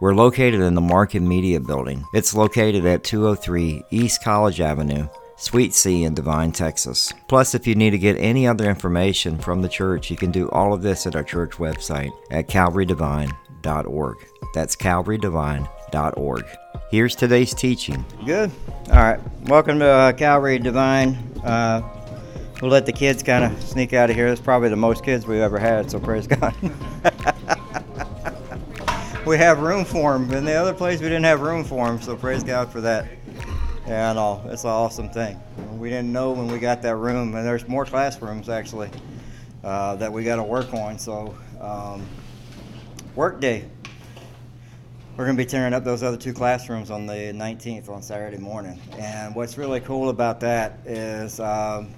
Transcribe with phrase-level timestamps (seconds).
[0.00, 2.06] We're located in the Market Media Building.
[2.14, 7.12] It's located at 203 East College Avenue, Suite C in Devine, Texas.
[7.28, 10.48] Plus, if you need to get any other information from the church, you can do
[10.52, 14.16] all of this at our church website at calvarydevine.org.
[14.54, 16.44] That's calvarydevine.org.
[16.90, 18.02] Here's today's teaching.
[18.24, 18.50] Good.
[18.88, 19.20] All right.
[19.42, 21.10] Welcome to uh, Calvary Devine.
[21.44, 21.82] Uh,
[22.62, 24.28] we'll let the kids kind of sneak out of here.
[24.28, 26.54] It's probably the most kids we've ever had, so praise God.
[29.26, 30.30] we have room for them.
[30.32, 33.06] In the other place, we didn't have room for them, so praise God for that.
[33.86, 35.40] And all, it's an awesome thing.
[35.78, 38.90] We didn't know when we got that room, and there's more classrooms actually
[39.64, 40.98] uh, that we got to work on.
[40.98, 42.06] So, um,
[43.14, 43.66] work day.
[45.16, 48.38] We're going to be tearing up those other two classrooms on the 19th on Saturday
[48.38, 48.80] morning.
[48.98, 51.92] And what's really cool about that is um,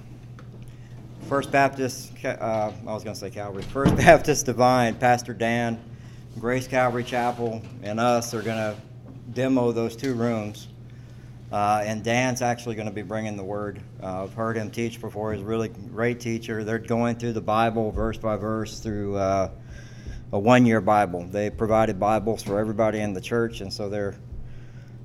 [1.29, 5.79] First Baptist, uh, I was going to say Calvary, First Baptist Devine, Pastor Dan,
[6.39, 8.75] Grace Calvary Chapel, and us are going to
[9.33, 10.67] demo those two rooms.
[11.51, 13.79] Uh, and Dan's actually going to be bringing the word.
[14.01, 15.33] Uh, I've heard him teach before.
[15.33, 16.63] He's a really great teacher.
[16.63, 19.51] They're going through the Bible verse by verse through uh,
[20.31, 21.23] a one year Bible.
[21.23, 24.15] They provided Bibles for everybody in the church, and so they're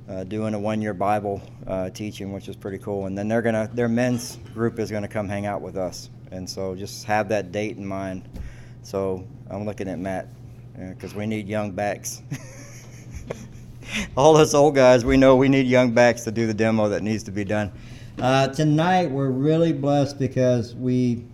[0.08, 3.04] uh, doing a one year Bible uh, teaching, which is pretty cool.
[3.04, 6.48] And then they're gonna their men's group is gonna come hang out with us, and
[6.48, 8.26] so just have that date in mind.
[8.82, 10.28] So I'm looking at Matt
[10.78, 12.22] because we need young backs.
[14.16, 17.02] All us old guys, we know we need young backs to do the demo that
[17.02, 17.72] needs to be done.
[18.20, 21.24] Uh, tonight we're really blessed because we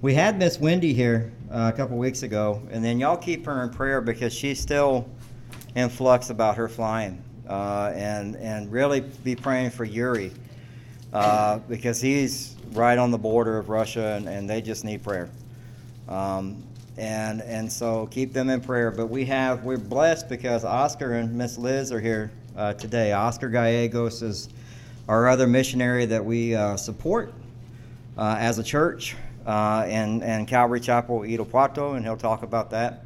[0.00, 3.62] we had Miss Wendy here uh, a couple weeks ago, and then y'all keep her
[3.62, 5.08] in prayer because she's still
[5.74, 10.32] in flux about her flying, uh, and and really be praying for Yuri
[11.12, 15.30] uh, because he's right on the border of Russia, and, and they just need prayer.
[16.08, 16.62] Um,
[16.98, 18.90] and and so keep them in prayer.
[18.90, 23.12] But we have we're blessed because Oscar and Miss Liz are here uh, today.
[23.12, 24.48] Oscar Gallegos is
[25.08, 27.32] our other missionary that we uh, support
[28.18, 29.16] uh, as a church
[29.46, 33.04] uh, and, and Calvary Chapel Irapuato, and he'll talk about that.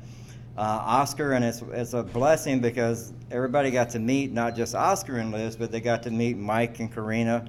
[0.57, 5.19] Uh, Oscar, and it's, it's a blessing because everybody got to meet not just Oscar
[5.19, 7.49] and Liz, but they got to meet Mike and Karina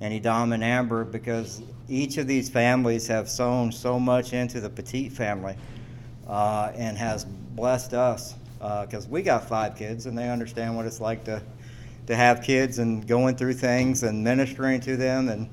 [0.00, 4.70] and Edom and Amber because each of these families have sown so much into the
[4.70, 5.54] Petit family
[6.26, 10.86] uh, and has blessed us because uh, we got five kids and they understand what
[10.86, 11.42] it's like to,
[12.06, 15.48] to have kids and going through things and ministering to them and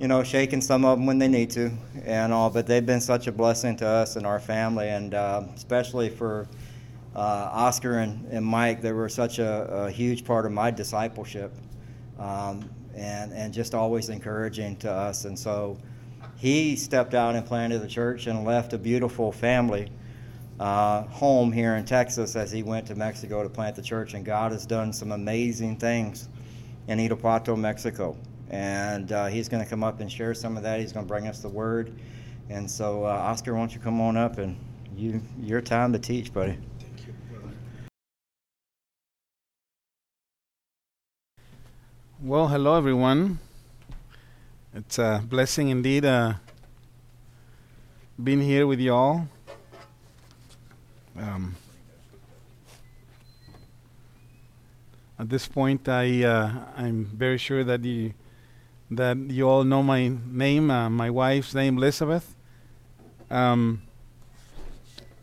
[0.00, 1.70] you know, shaking some of them when they need to
[2.04, 2.50] and all.
[2.50, 6.48] But they've been such a blessing to us and our family, and uh, especially for
[7.14, 11.52] uh, Oscar and, and Mike, they were such a, a huge part of my discipleship,
[12.18, 15.24] um, and and just always encouraging to us.
[15.24, 15.78] And so,
[16.36, 19.90] he stepped out and planted the church and left a beautiful family.
[20.60, 24.24] Uh, home here in Texas as he went to Mexico to plant the church, and
[24.24, 26.28] God has done some amazing things
[26.86, 28.16] in Irapuato, Mexico
[28.50, 30.80] and uh, he's going to come up and share some of that.
[30.80, 31.92] He's going to bring us the word.
[32.50, 34.56] And so, uh, Oscar, why don't you come on up and
[34.96, 36.58] you your time to teach, buddy.
[36.78, 37.14] Thank you.
[42.20, 43.40] Well, hello, everyone.
[44.76, 46.34] It's a blessing indeed uh,
[48.20, 49.28] being here with you all.
[51.16, 51.54] Um,
[55.16, 58.14] at this point, I uh, I'm very sure that you
[58.90, 62.34] that you all know my name, uh, my wife's name, Elizabeth.
[63.30, 63.82] Um,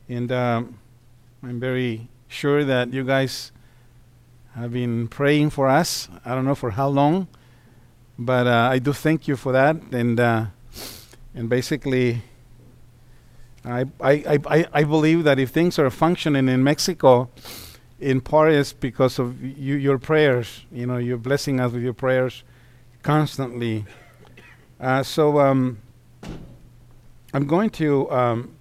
[0.07, 0.63] and uh,
[1.43, 3.51] I'm very sure that you guys
[4.55, 6.07] have been praying for us.
[6.23, 7.27] I don't know for how long,
[8.25, 9.75] but uh, I do thank you for that.
[9.91, 10.45] And uh,
[11.33, 12.21] and basically,
[13.63, 17.29] I, I, I, I believe that if things are functioning in Mexico,
[17.99, 20.65] in part is because of you, your prayers.
[20.71, 22.43] You know, you're blessing us with your prayers
[23.03, 23.85] constantly.
[24.79, 25.77] Uh, so um,
[27.33, 28.55] I'm going to um,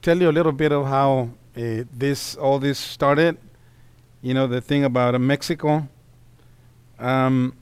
[0.00, 3.36] tell you a little bit of how uh, this all this started.
[4.22, 5.88] You know the thing about uh, Mexico.
[6.98, 7.54] Um,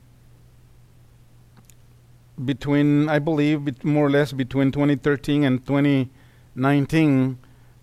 [2.44, 7.38] between I believe bet more or less between 2013 and 2019,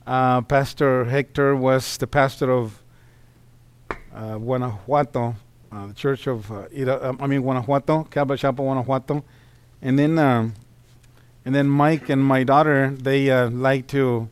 [0.06, 2.81] uh, Pastor Hector was the pastor of
[4.13, 5.36] uh, Guanajuato
[5.71, 9.24] uh, the Church of uh, Ira, um, I mean Guanajuato, Calvary Guanajuato,
[9.81, 10.54] and then um,
[11.45, 14.30] and then Mike and my daughter they uh, like to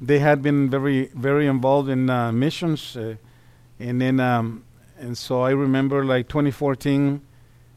[0.00, 2.06] they had been very very involved in
[2.38, 4.64] missions, and then um,
[4.98, 7.20] and so I remember like 2014,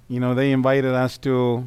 [0.08, 1.66] you know they invited us to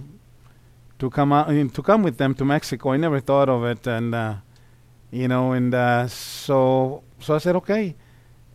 [0.98, 2.92] to come out to come with them to Mexico.
[2.92, 4.36] I never thought of it, and uh,
[5.10, 7.96] you know, and uh, so so I said okay,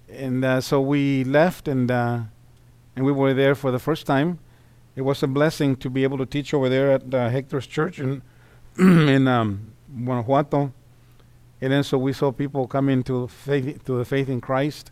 [0.09, 2.21] and uh, so we left, and uh,
[2.95, 4.39] and we were there for the first time.
[4.95, 7.99] It was a blessing to be able to teach over there at uh, Hector's church
[7.99, 8.21] in
[8.77, 9.73] in um,
[10.03, 10.73] Guanajuato,
[11.61, 14.91] and then so we saw people come into faith to the faith in Christ,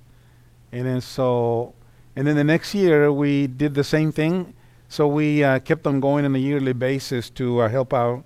[0.71, 1.73] and then so
[2.15, 4.53] and then the next year we did the same thing.
[4.89, 8.25] So we uh, kept on going on a yearly basis to uh, help out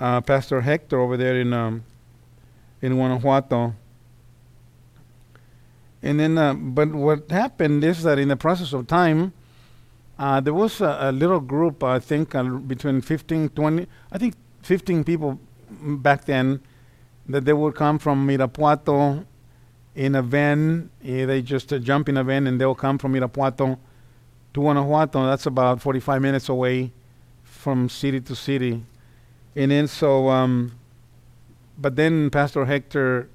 [0.00, 1.84] uh, Pastor Hector over there in um,
[2.82, 3.74] in Guanajuato.
[6.02, 9.32] And then, uh, but what happened is that in the process of time,
[10.18, 14.34] uh, there was a, a little group, I think, uh, between 15, 20, I think
[14.62, 15.38] 15 people
[15.80, 16.60] back then,
[17.26, 19.24] that they would come from Irapuato
[19.94, 20.90] in a van.
[21.02, 23.78] Eh, they just jump in a van and they'll come from Irapuato
[24.54, 25.26] to Guanajuato.
[25.26, 26.92] That's about 45 minutes away
[27.42, 28.82] from city to city.
[29.54, 30.72] And then so, um,
[31.78, 33.28] but then Pastor Hector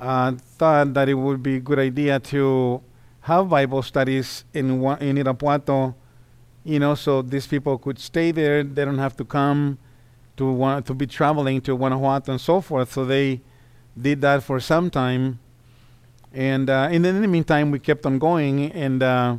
[0.00, 2.82] uh, thought that it would be a good idea to
[3.20, 5.94] have Bible studies in in Irapuato,
[6.64, 8.62] you know, so these people could stay there.
[8.62, 9.78] They don't have to come
[10.36, 12.92] to to be traveling to Guanajuato and so forth.
[12.92, 13.40] So they
[14.00, 15.40] did that for some time,
[16.32, 18.70] and uh, in the meantime, we kept on going.
[18.72, 19.38] And uh,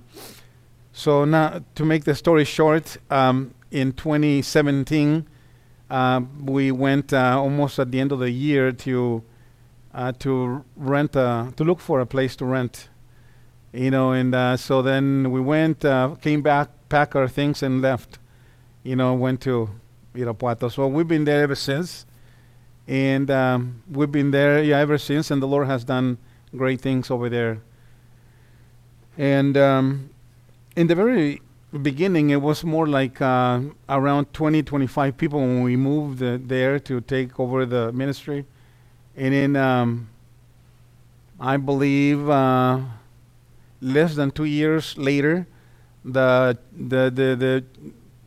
[0.97, 5.27] so now, to make the story short, um, in 2017,
[5.91, 9.21] uh, we went uh, almost at the end of the year to
[9.93, 12.89] uh, to rent a, to look for a place to rent,
[13.73, 14.11] you know.
[14.11, 18.17] And uh, so then we went, uh, came back, packed our things, and left.
[18.81, 19.69] You know, went to
[20.15, 20.71] Irapuato.
[20.71, 22.07] So we've been there ever since,
[22.87, 25.29] and um, we've been there yeah ever since.
[25.29, 26.17] And the Lord has done
[26.55, 27.61] great things over there.
[29.15, 30.09] And um,
[30.77, 31.41] in the very
[31.81, 33.59] beginning, it was more like uh,
[33.89, 38.45] around 20, 25 people when we moved there to take over the ministry.
[39.15, 40.09] And then um,
[41.39, 42.81] I believe uh,
[43.81, 45.47] less than two years later,
[46.05, 47.63] the the the the,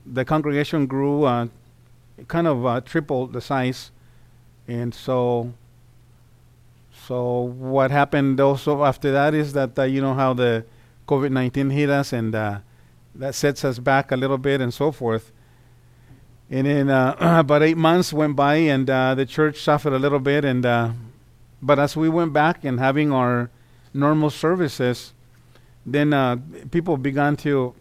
[0.05, 1.47] the congregation grew, uh,
[2.27, 3.93] kind of uh, tripled the size,
[4.67, 5.55] and so.
[7.07, 10.65] So what happened also after that is that uh, you know how the
[11.11, 12.61] COVID nineteen hit us and uh,
[13.17, 15.33] that sets us back a little bit and so forth.
[16.49, 20.21] And then uh, about eight months went by, and uh, the church suffered a little
[20.21, 20.45] bit.
[20.45, 20.93] And uh,
[21.61, 23.51] but as we went back and having our
[23.93, 25.13] normal services,
[25.85, 26.37] then uh,
[26.71, 27.75] people began to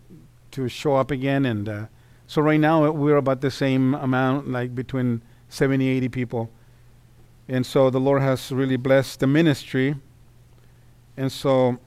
[0.52, 1.46] to show up again.
[1.46, 1.88] And
[2.26, 6.50] so right now we're about the same amount, like between 70, 80 people.
[7.48, 9.96] And so the Lord has really blessed the ministry.
[11.16, 11.80] And so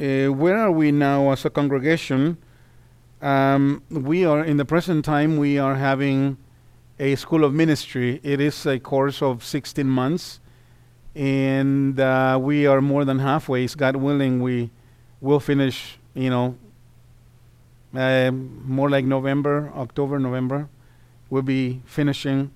[0.00, 2.38] uh, where are we now as a congregation?
[3.20, 5.36] Um, we are in the present time.
[5.36, 6.38] We are having
[6.98, 8.18] a school of ministry.
[8.22, 10.40] It is a course of 16 months,
[11.14, 13.66] and uh, we are more than halfway.
[13.66, 14.70] God willing, we
[15.20, 15.98] will finish.
[16.14, 16.56] You know,
[17.94, 20.68] uh, more like November, October, November.
[21.28, 22.50] We'll be finishing,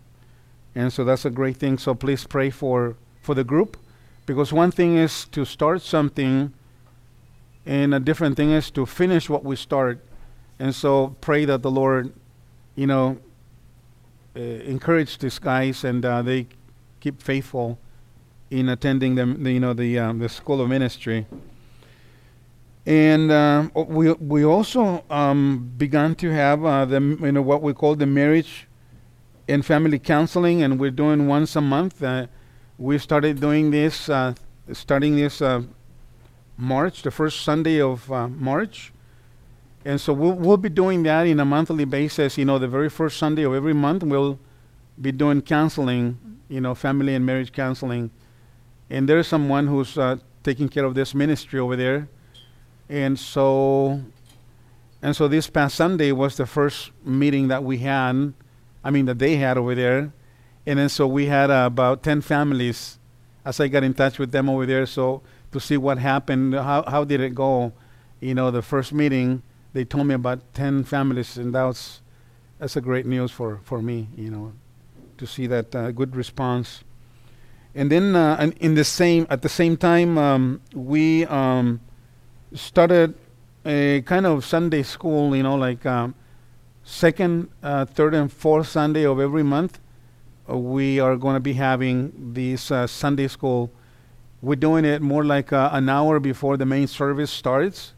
[0.75, 1.77] and so that's a great thing.
[1.77, 3.77] So please pray for for the group,
[4.25, 6.55] because one thing is to start something
[7.67, 10.05] and a different thing is to finish what we start.
[10.59, 12.13] And so pray that the Lord,
[12.75, 13.19] you know,
[14.37, 16.49] uh, encourage these guys and uh, they
[17.01, 17.79] keep faithful
[18.51, 21.27] in attending them, the, you know, the um, the school of ministry.
[22.87, 27.73] And um, we we also um, began to have uh, the you know what we
[27.73, 28.69] call the marriage
[29.49, 32.03] and family counseling, and we're doing once a month.
[32.03, 32.27] Uh,
[32.77, 34.35] we started doing this, uh,
[34.73, 35.63] starting this uh,
[36.57, 38.93] March, the first Sunday of uh, March.
[39.85, 42.39] And so we'll, we'll be doing that in a monthly basis.
[42.39, 44.39] You know, the very first Sunday of every month, we'll
[45.01, 46.19] be doing counseling,
[46.49, 48.11] you know, family and marriage counseling.
[48.89, 52.09] And there's someone who's uh, taking care of this ministry over there.
[52.89, 54.01] And so,
[55.03, 58.33] and so this past Sunday was the first meeting that we had,
[58.83, 60.13] I mean, that they had over there.
[60.67, 62.99] And then so we had uh, about 10 families
[63.45, 64.87] as I got in touch with them over there.
[64.87, 65.23] So
[65.55, 66.55] to see what happened.
[66.55, 67.73] How how did it go?
[68.21, 69.43] You know, the first meeting
[69.75, 72.03] they told me about ten families, and that's
[72.61, 74.09] that's a great news for for me.
[74.17, 74.53] You know,
[75.19, 76.85] to see that uh, good response.
[77.75, 81.81] And then uh, and in the same at the same time, um, we um,
[82.55, 83.15] started
[83.67, 86.15] a kind of Sunday school, you know, like um,
[86.85, 89.81] second, uh, third, and fourth Sunday of every month.
[90.51, 93.71] uh, we are going to be having this uh, Sunday school.
[94.45, 97.95] We're doing it more like uh, an hour before the main service starts,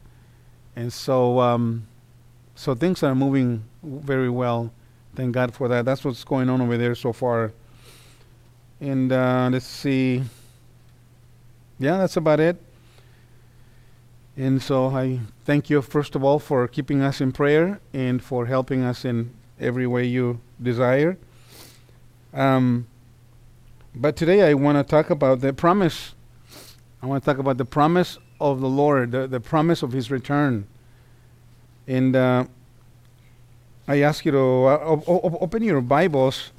[0.77, 1.89] and so um,
[2.55, 4.73] so things are moving very well.
[5.17, 5.85] Thank God for that.
[5.85, 7.53] That's what's going on over there so far.
[8.81, 10.23] And uh, let's see.
[11.81, 12.63] Yeah, that's about it.
[14.37, 18.47] And so I thank you, first of all, for keeping us in prayer and for
[18.47, 21.19] helping us in every way you desire.
[22.33, 22.87] Um,
[23.95, 26.15] but today I want to talk about the promise.
[27.03, 30.11] I want to talk about the promise of the Lord, the, the promise of His
[30.11, 30.67] return.
[31.87, 32.45] And uh,
[33.87, 36.51] I ask you to uh, op- op- open your Bibles.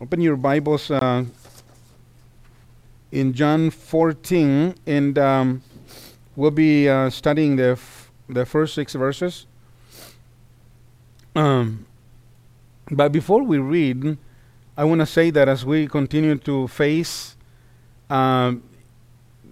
[0.00, 1.24] Open your Bibles uh,
[3.12, 5.62] in John 14, and um,
[6.36, 9.46] we'll be uh, studying the f- the first six verses.
[11.36, 11.86] Um,
[12.90, 14.16] but before we read,
[14.76, 17.36] I want to say that as we continue to face,
[18.08, 18.62] um,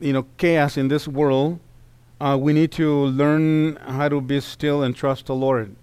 [0.00, 1.58] you know, chaos in this world,
[2.20, 5.74] uh, we need to learn how to be still and trust the Lord.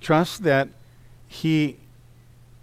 [0.00, 0.68] Trust that
[1.28, 1.76] He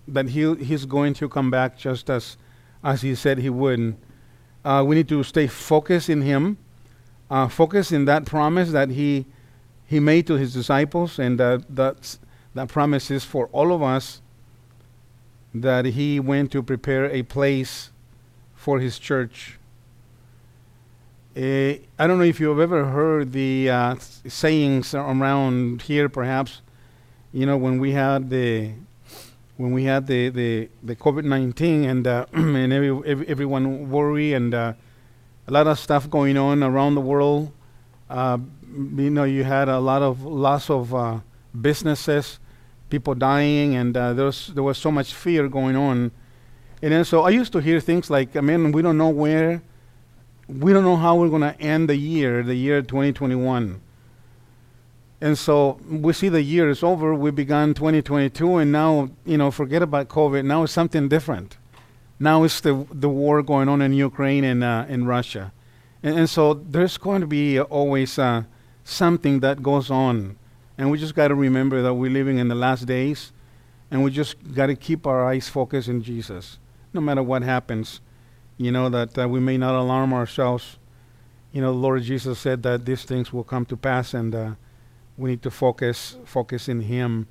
[0.08, 2.38] that He He's going to come back just as
[2.84, 3.96] as He said He would.
[4.66, 6.58] Uh, we need to stay focused in Him,
[7.30, 9.26] uh, focus in that promise that He
[9.86, 12.20] He made to His disciples, and that that's,
[12.56, 14.22] that promise is for all of us.
[15.54, 17.92] That He went to prepare a place
[18.56, 19.59] for His church.
[21.38, 23.96] Uh, I don't know if you've ever heard the uh,
[24.28, 26.62] sayings around here, perhaps.
[27.32, 28.72] You know, when we had the
[29.58, 34.34] when we had the the, the COVID nineteen and uh, and every, every, everyone worry
[34.34, 34.74] and uh,
[35.48, 37.52] a lot of stuff going on around the world.
[38.10, 38.40] Uh,
[38.74, 41.20] you know, you had a lot of loss of uh,
[41.62, 42.40] businesses,
[42.90, 46.10] people dying, and there was there was so much fear going on.
[46.82, 49.62] And then so I used to hear things like, "I mean, we don't know where."
[50.50, 53.82] We don't know how we're going to end the year, the year 2021.
[55.22, 57.14] And so we see the year is over.
[57.14, 60.46] We began 2022, and now, you know, forget about COVID.
[60.46, 61.58] Now it's something different.
[62.20, 65.52] Now it's the, the war going on in Ukraine and uh, in Russia.
[66.02, 68.44] And, and so there's going to be always uh,
[68.84, 70.38] something that goes on.
[70.78, 73.34] And we just got to remember that we're living in the last days,
[73.92, 76.58] and we just got to keep our eyes focused in Jesus,
[76.94, 78.00] no matter what happens
[78.60, 80.78] you know, that uh, we may not alarm ourselves.
[81.54, 84.52] You know, the Lord Jesus said that these things will come to pass, and uh,
[85.18, 87.26] we need to focus focus in Him.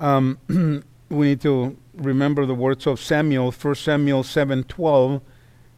[0.00, 0.38] Um,
[1.10, 5.20] we need to remember the words of Samuel, 1 Samuel seven twelve.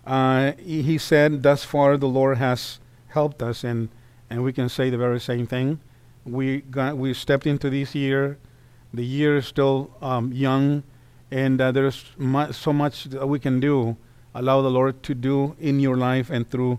[0.06, 2.78] Uh, he, he said, "Thus far, the Lord has
[3.08, 3.88] helped us," and
[4.28, 5.80] and we can say the very same thing.
[6.26, 8.38] We got we stepped into this year.
[8.92, 10.82] The year is still um, young,
[11.30, 13.96] and uh, there's mu- so much that we can do
[14.36, 16.78] allow the Lord to do in your life and through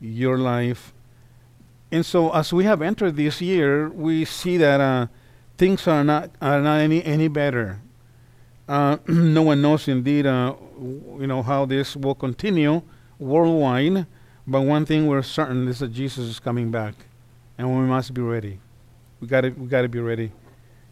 [0.00, 0.94] your life.
[1.90, 5.06] And so, as we have entered this year, we see that uh,
[5.58, 7.80] things are not are not any any better.
[8.68, 12.82] Uh, no one knows indeed, uh, w- you know, how this will continue
[13.18, 14.06] worldwide.
[14.46, 16.94] But one thing we're certain is that Jesus is coming back,
[17.58, 18.60] and we must be ready.
[19.20, 20.32] We got to we got to be ready,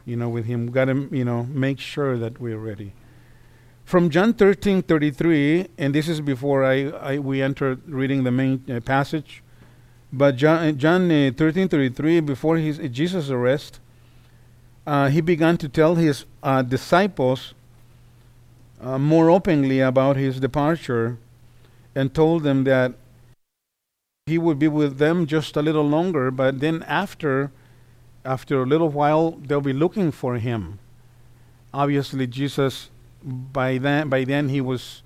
[0.05, 0.67] you know, with Him.
[0.67, 2.93] We got to you know make sure that we're ready
[3.85, 8.65] from John 13 33, and this is before I, I we enter reading the main
[8.71, 9.43] uh, passage,
[10.13, 13.81] but John, uh, John uh, 13 33, before his, uh, Jesus' arrest,
[14.87, 17.55] uh, he began to tell his uh, disciples
[18.99, 21.17] more openly about his departure
[21.95, 22.93] and told them that
[24.27, 27.53] he would be with them just a little longer, but then after,
[28.25, 30.79] after a little while, they'll be looking for him.
[31.75, 32.91] Obviously, Jesus
[33.25, 35.03] by then by then he was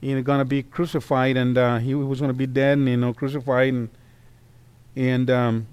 [0.00, 2.88] you know going to be crucified and uh, he was going to be dead and
[2.88, 3.88] you know crucified and
[4.96, 5.66] and um,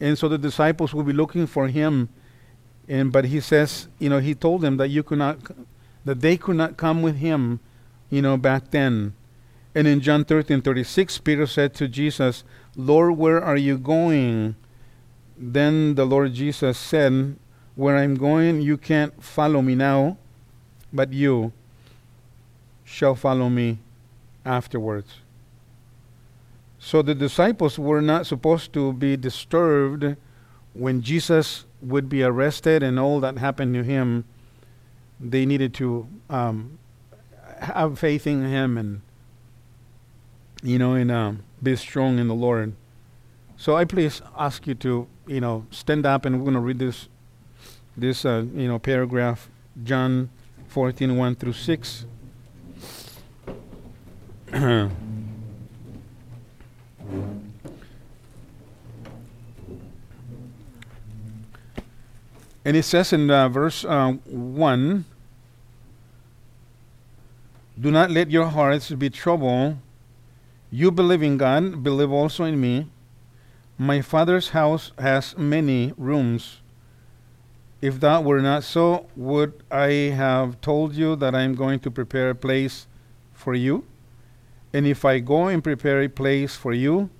[0.00, 2.08] and so the disciples will be looking for him.
[2.88, 5.38] And but he says you know he told them that you could not
[6.04, 7.60] that they could not come with him
[8.10, 9.14] you know back then.
[9.74, 12.44] And in John 13 36 Peter said to Jesus
[12.76, 14.56] Lord where are you going?
[15.38, 17.36] Then the Lord Jesus said
[17.74, 20.18] where I'm going you can't follow me now
[20.92, 21.52] but you
[22.84, 23.78] shall follow me
[24.44, 25.14] afterwards.
[26.78, 30.16] So the disciples were not supposed to be disturbed
[30.74, 34.24] when Jesus would be arrested and all that happened to him.
[35.20, 36.78] They needed to um,
[37.60, 39.00] have faith in him and,
[40.62, 42.74] you know, and um, be strong in the Lord.
[43.56, 46.80] So I please ask you to, you know, stand up and we're going to read
[46.80, 47.08] this,
[47.96, 49.48] this, uh, you know, paragraph,
[49.84, 50.30] John
[50.72, 52.06] 14, 1 through 6.
[62.64, 65.04] And it says in uh, verse uh, 1
[67.78, 69.76] Do not let your hearts be troubled.
[70.70, 72.88] You believe in God, believe also in me.
[73.76, 76.61] My Father's house has many rooms.
[77.82, 81.90] If that were not so, would I have told you that I am going to
[81.90, 82.86] prepare a place
[83.34, 83.84] for you?
[84.72, 87.10] And if I go and prepare a place for you,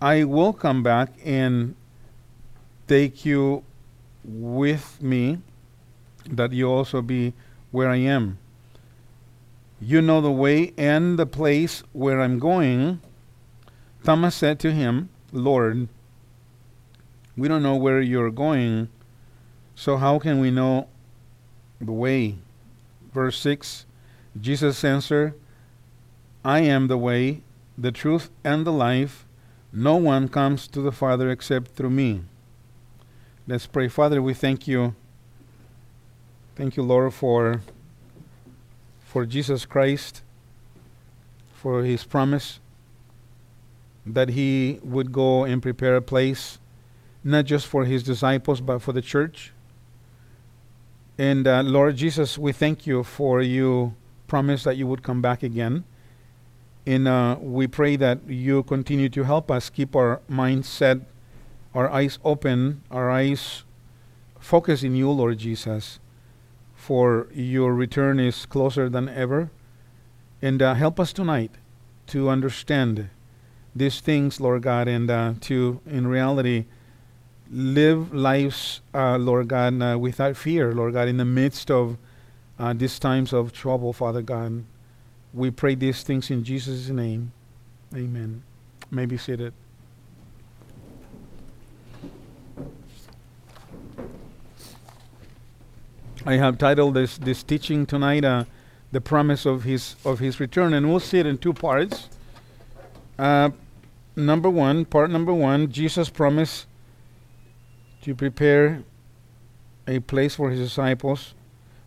[0.00, 1.76] I will come back and
[2.88, 3.62] take you
[4.24, 5.38] with me,
[6.28, 7.32] that you also be
[7.70, 8.38] where I am.
[9.80, 13.00] You know the way and the place where I'm going.
[14.02, 15.88] Thomas said to him, Lord,
[17.36, 18.88] we don't know where you're going,
[19.78, 20.88] so how can we know
[21.80, 22.34] the way?
[23.14, 23.86] Verse 6
[24.40, 25.34] Jesus answered,
[26.44, 27.42] I am the way,
[27.76, 29.24] the truth, and the life.
[29.72, 32.22] No one comes to the Father except through me.
[33.46, 33.86] Let's pray.
[33.86, 34.96] Father, we thank you.
[36.56, 37.60] Thank you, Lord, for
[39.04, 40.22] for Jesus Christ,
[41.54, 42.58] for his promise
[44.04, 46.58] that he would go and prepare a place,
[47.22, 49.52] not just for his disciples, but for the church.
[51.18, 53.94] And uh, Lord Jesus, we thank you for you
[54.28, 55.84] promise that you would come back again.
[56.86, 60.98] And uh, we pray that you continue to help us keep our minds set
[61.74, 63.64] our eyes open, our eyes
[64.38, 66.00] focused in you, Lord Jesus,
[66.74, 69.50] for your return is closer than ever.
[70.40, 71.52] And uh, help us tonight
[72.08, 73.10] to understand
[73.74, 76.64] these things, Lord God, and uh, to, in reality,
[77.50, 81.96] live lives, uh, Lord God, uh, without fear, Lord God, in the midst of
[82.58, 84.64] uh, these times of trouble, Father God.
[85.32, 87.32] We pray these things in Jesus' name.
[87.94, 88.42] Amen.
[88.90, 89.52] May be seated.
[96.26, 98.44] I have titled this this teaching tonight uh,
[98.92, 102.08] "The Promise of His of His Return," and we'll see it in two parts.
[103.18, 103.50] Uh,
[104.14, 106.66] number one, part number one, Jesus promised
[108.08, 108.82] to prepare
[109.86, 111.34] a place for His disciples,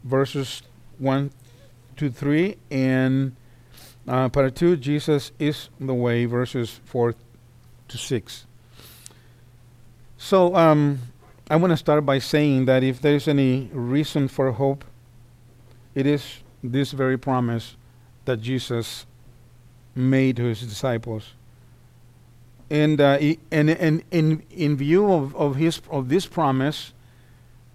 [0.03, 0.62] verses
[0.99, 1.31] one
[1.97, 3.36] to three, and
[4.07, 7.15] uh, part two, Jesus is the way, verses four
[7.88, 8.45] to six.
[10.17, 10.99] So, um,
[11.49, 14.86] I want to start by saying that if there's any reason for hope,
[15.95, 17.75] it is this very promise
[18.25, 19.05] that Jesus
[19.95, 21.34] made to his disciples.
[22.71, 23.19] And, uh,
[23.51, 26.93] and in, in view of, of, his, of this promise,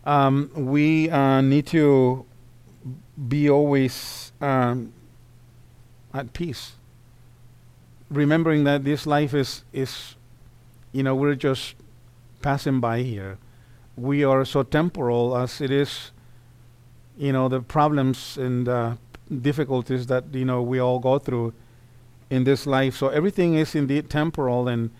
[0.04, 2.24] um, we uh, need to
[3.28, 4.92] be always um,
[6.14, 6.72] at peace.
[8.10, 10.16] Remembering that this life is, is,
[10.92, 11.74] you know, we're just
[12.40, 13.38] passing by here
[13.96, 16.12] we are so temporal as it is,
[17.16, 18.94] you know, the problems and uh,
[19.40, 21.54] difficulties that, you know, we all go through
[22.30, 22.96] in this life.
[22.96, 24.90] So everything is indeed temporal and,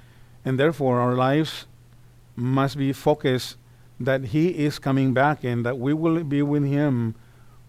[0.45, 1.67] and therefore our lives
[2.35, 3.57] must be focused
[3.99, 7.15] that he is coming back and that we will be with him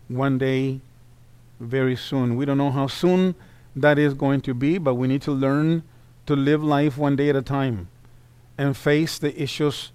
[0.08, 0.82] one day
[1.60, 2.36] very soon.
[2.36, 3.36] We don't know how soon
[3.76, 5.84] that is going to be, but we need to learn
[6.26, 7.88] to live life one day at a time
[8.58, 9.91] and face the issues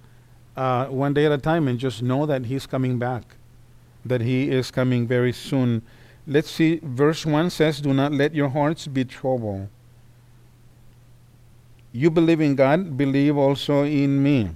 [0.57, 3.37] uh, one day at a time and just know that He's coming back,
[4.05, 5.83] that He is coming very soon.
[6.27, 9.69] Let's see, verse 1 says, Do not let your hearts be troubled.
[11.91, 14.51] You believe in God, believe also in me.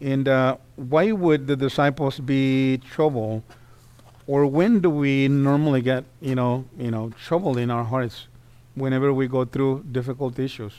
[0.00, 3.42] And uh, why would the disciples be troubled?
[4.26, 8.26] Or when do we normally get, you know, you know, trouble in our hearts
[8.74, 10.74] whenever we go through difficult issues?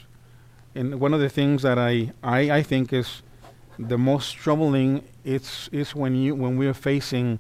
[0.76, 3.22] And one of the things that I, I, I think is
[3.80, 7.40] the most troubling it's is when you when we are facing,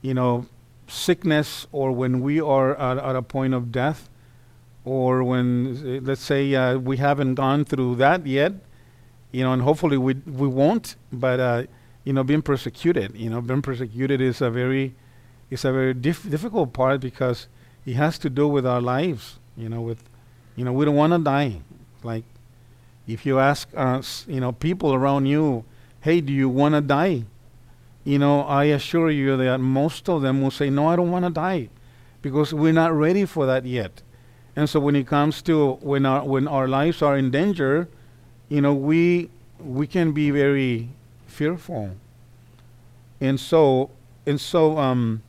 [0.00, 0.46] you know,
[0.86, 4.08] sickness or when we are at, at a point of death,
[4.84, 8.52] or when let's say uh, we haven't gone through that yet,
[9.30, 10.96] you know, and hopefully we we won't.
[11.12, 11.62] But uh,
[12.04, 14.94] you know, being persecuted, you know, being persecuted is a very
[15.50, 17.48] is a very dif- difficult part because
[17.86, 19.38] it has to do with our lives.
[19.56, 20.02] You know, with
[20.56, 21.60] you know, we don't want to die.
[22.02, 22.24] Like,
[23.06, 25.64] if you ask us, you know, people around you,
[26.00, 27.24] hey, do you want to die?
[28.04, 31.24] You know, I assure you that most of them will say, no, I don't want
[31.24, 31.68] to die
[32.20, 34.02] because we're not ready for that yet.
[34.54, 37.88] And so when it comes to when our when our lives are in danger,
[38.48, 40.90] you know, we we can be very
[41.26, 41.96] fearful.
[43.20, 43.90] And so
[44.26, 45.22] and so um,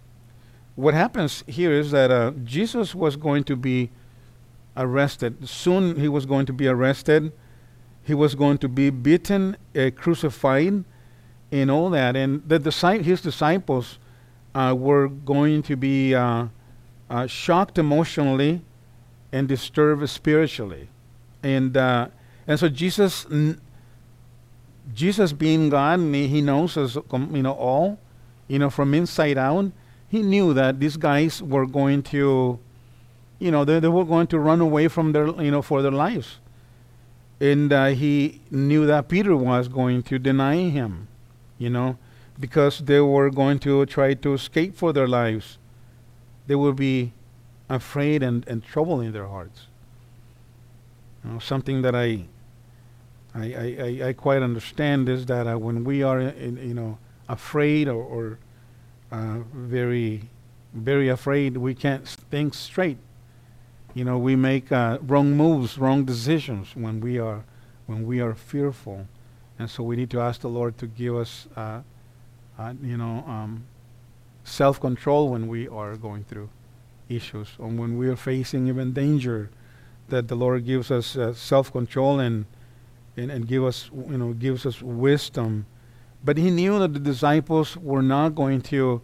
[0.76, 3.90] what happens here is that uh, Jesus was going to be
[4.76, 5.48] arrested.
[5.48, 7.32] Soon he was going to be arrested.
[8.04, 10.84] He was going to be beaten, uh, crucified,
[11.52, 12.16] and all that.
[12.16, 14.00] And the his disciples
[14.54, 16.48] uh, were going to be uh,
[17.10, 18.62] uh shocked emotionally
[19.32, 20.90] and disturbed spiritually.
[21.42, 22.08] And, uh,
[22.48, 23.26] and so Jesus,
[24.94, 28.00] Jesus being God, he knows us, you know, all,
[28.48, 29.72] you know, from inside out.
[30.08, 32.60] He knew that these guys were going to,
[33.40, 35.92] you know, they, they were going to run away from their, you know, for their
[35.92, 36.38] lives.
[37.44, 41.10] And uh, he knew that Peter was going to deny him,
[41.58, 41.98] you know,
[42.40, 45.58] because they were going to try to escape for their lives.
[46.48, 47.12] They would be
[47.68, 49.68] afraid and, and trouble in their hearts.
[51.22, 52.28] You know, something that I,
[53.36, 57.90] I, I, I quite understand is that uh, when we are, in, you know, afraid
[57.90, 58.40] or, or
[59.12, 60.30] uh, very,
[60.74, 63.00] very afraid, we can't think straight.
[63.94, 67.44] You know, we make uh, wrong moves, wrong decisions when we are,
[67.86, 69.08] when we are fearful,
[69.60, 71.82] and so we need to ask the Lord to give us, uh,
[72.58, 73.66] uh, you know, um,
[74.44, 76.50] self-control when we are going through
[77.08, 79.52] issues, and when we are facing even danger,
[80.10, 82.46] that the Lord gives us uh, self-control and,
[83.16, 85.66] and and give us you know gives us wisdom.
[86.24, 89.02] But he knew that the disciples were not going to,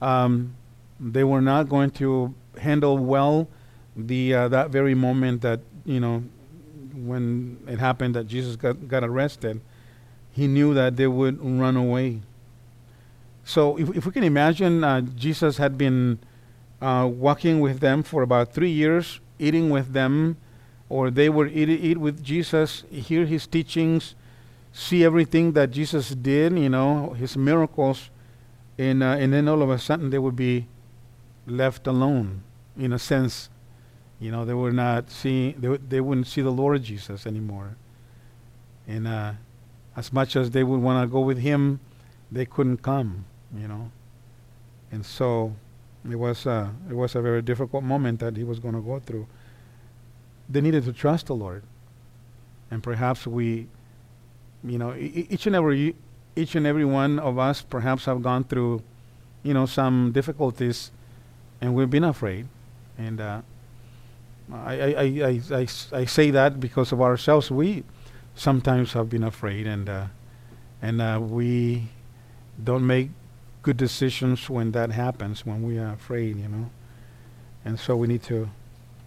[0.00, 0.56] um,
[0.98, 3.46] they were not going to handle well
[3.96, 6.22] the uh, that very moment that you know
[6.94, 9.60] when it happened that Jesus got got arrested.
[10.32, 12.20] He knew that they would run away.
[13.44, 16.18] So if if we can imagine, uh, Jesus had been
[16.80, 20.36] uh, walking with them for about three years, eating with them,
[20.88, 24.14] or they were eat, eat with Jesus, hear his teachings,
[24.72, 28.10] see everything that Jesus did, you know, his miracles,
[28.78, 30.66] and, uh, and then all of a sudden they would be
[31.46, 32.42] left alone,
[32.76, 33.48] in a sense.
[34.18, 37.76] You know, they were not seeing, they, w- they wouldn't see the Lord Jesus anymore.
[38.86, 39.32] And uh,
[39.96, 41.80] as much as they would want to go with him,
[42.32, 43.90] they couldn't come, you know.
[44.90, 45.54] And so
[46.08, 49.00] it was, uh, it was a very difficult moment that he was going to go
[49.00, 49.26] through.
[50.48, 51.62] They needed to trust the Lord.
[52.70, 53.68] And perhaps we,
[54.64, 55.94] you know, each and every,
[56.34, 58.82] each and every one of us perhaps have gone through,
[59.42, 60.90] you know, some difficulties
[61.60, 62.48] and we've been afraid.
[62.98, 63.42] And uh,
[64.52, 67.50] I, I, I, I, I, say that because of ourselves.
[67.50, 67.82] We
[68.34, 70.06] sometimes have been afraid and, uh,
[70.80, 71.88] and uh, we
[72.62, 73.10] don't make
[73.62, 76.70] good decisions when that happens, when we are afraid, you know.
[77.64, 78.48] And so we need to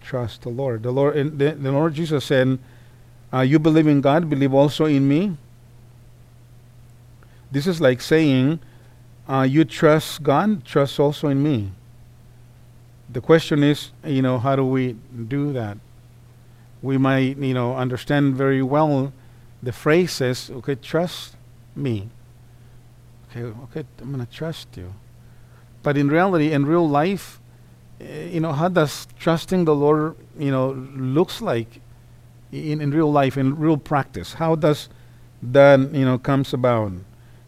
[0.02, 0.84] trust the Lord.
[0.84, 2.60] The Lord, the, the Lord Jesus said,
[3.32, 5.38] uh, "You believe in God, believe also in me."
[7.52, 8.60] This is like saying,
[9.30, 11.71] uh, "You trust God, trust also in me."
[13.12, 14.95] The question is, you know, how do we
[15.28, 15.78] do that?
[16.82, 19.12] We might, you know, understand very well
[19.62, 20.50] the phrases.
[20.50, 21.36] Okay, trust
[21.76, 22.10] me
[23.30, 24.93] okay, okay, I'm going to trust you.
[25.84, 27.39] But in reality, in real life,
[28.00, 31.82] eh, you know, how does trusting the Lord, you know, looks like
[32.52, 34.34] in, in real life, in real practice?
[34.34, 34.89] How does
[35.41, 36.93] that, you know, comes about?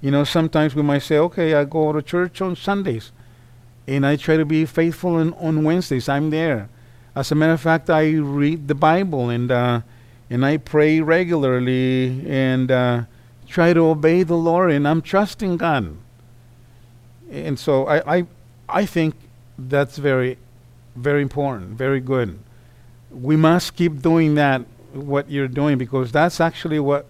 [0.01, 3.11] You know, sometimes we might say, okay, I go to church on Sundays
[3.95, 6.07] and I try to be faithful in, on Wednesdays.
[6.07, 6.69] I'm there.
[7.15, 9.81] As a matter of fact, I read the Bible and, uh,
[10.29, 13.03] and I pray regularly and, uh,
[13.51, 15.97] try to obey the Lord, and I'm trusting God.
[17.29, 18.27] And so I, I,
[18.69, 19.13] I think
[19.57, 20.37] that's very,
[20.95, 22.39] very important, very good.
[23.11, 24.61] We must keep doing that,
[24.93, 27.05] what you're doing, because that's actually what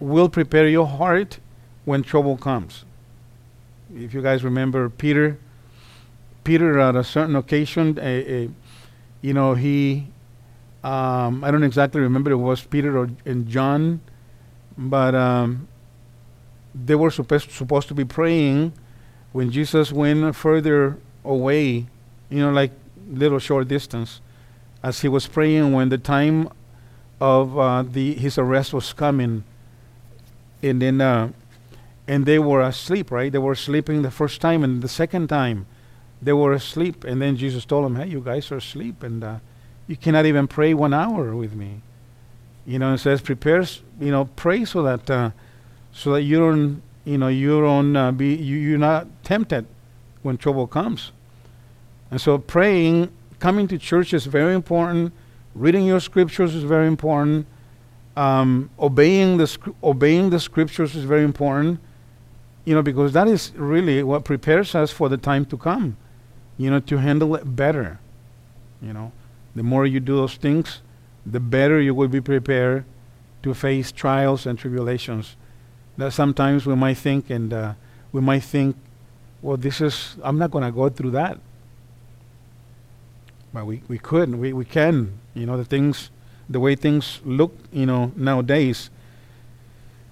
[0.00, 1.38] will prepare your heart
[1.84, 2.84] when trouble comes.
[3.94, 5.38] If you guys remember Peter,
[6.48, 8.50] Peter at a certain occasion, a, a,
[9.20, 10.08] you know, he,
[10.82, 14.00] um, I don't exactly remember it was Peter or and John
[14.78, 15.66] but um,
[16.72, 18.72] they were supposed supposed to be praying
[19.32, 21.86] when Jesus went further away,
[22.30, 22.70] you know, like
[23.10, 24.20] little short distance,
[24.82, 26.48] as he was praying when the time
[27.20, 29.42] of uh, the his arrest was coming,
[30.62, 31.32] and then uh,
[32.06, 33.32] and they were asleep, right?
[33.32, 35.66] They were sleeping the first time, and the second time
[36.20, 39.36] they were asleep, and then Jesus told them, "Hey, you guys are asleep, and uh,
[39.86, 41.82] you cannot even pray one hour with me."
[42.68, 45.30] You know, it says, prepares, you know, pray so that, uh,
[45.90, 49.66] so that you don't, you know, you don't uh, be, you, you're not tempted
[50.20, 51.12] when trouble comes.
[52.10, 55.14] And so praying coming to church is very important.
[55.54, 57.46] Reading your scriptures is very important.
[58.18, 61.80] Um, obeying the scr- obeying the scriptures is very important.
[62.66, 65.96] You know, because that is really what prepares us for the time to come.
[66.58, 67.98] You know, to handle it better.
[68.82, 69.12] You know,
[69.54, 70.82] the more you do those things,
[71.24, 72.84] the better you will be prepared
[73.42, 75.36] to face trials and tribulations.
[75.96, 77.72] That sometimes we might think, and uh,
[78.12, 78.76] we might think,
[79.42, 81.38] well, this is, I'm not going to go through that.
[83.52, 85.18] But we, we could, we, we can.
[85.34, 86.10] You know, the things,
[86.48, 88.90] the way things look, you know, nowadays,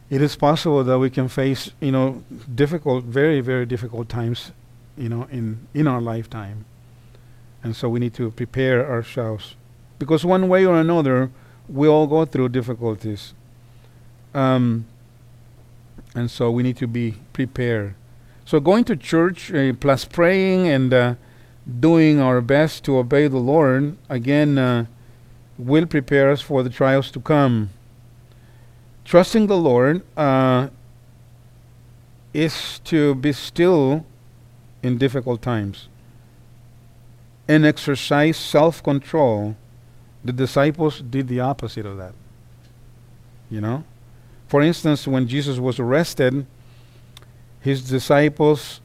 [0.09, 2.23] it is possible that we can face, you know,
[2.55, 4.53] difficult, very, very difficult times,
[4.97, 6.65] you know, in, in our lifetime.
[7.63, 9.57] And so we need to prepare ourselves.
[9.99, 11.31] Because one way or another,
[11.69, 13.35] we all go through difficulties.
[14.35, 14.87] Um,
[16.15, 17.95] and so we need to be prepared.
[18.45, 21.15] So going to church uh, plus praying and uh,
[21.81, 24.87] doing our best to obey the Lord, again, uh,
[25.59, 27.71] will prepare us for the trials to come.
[29.05, 30.69] Trusting the Lord uh,
[32.33, 34.05] is to be still
[34.87, 35.89] in difficult times
[37.49, 39.57] and exercise self control.
[40.25, 42.15] The disciples did the opposite of that.
[43.51, 43.85] You know?
[44.49, 46.47] For instance, when Jesus was arrested,
[47.61, 48.81] his disciples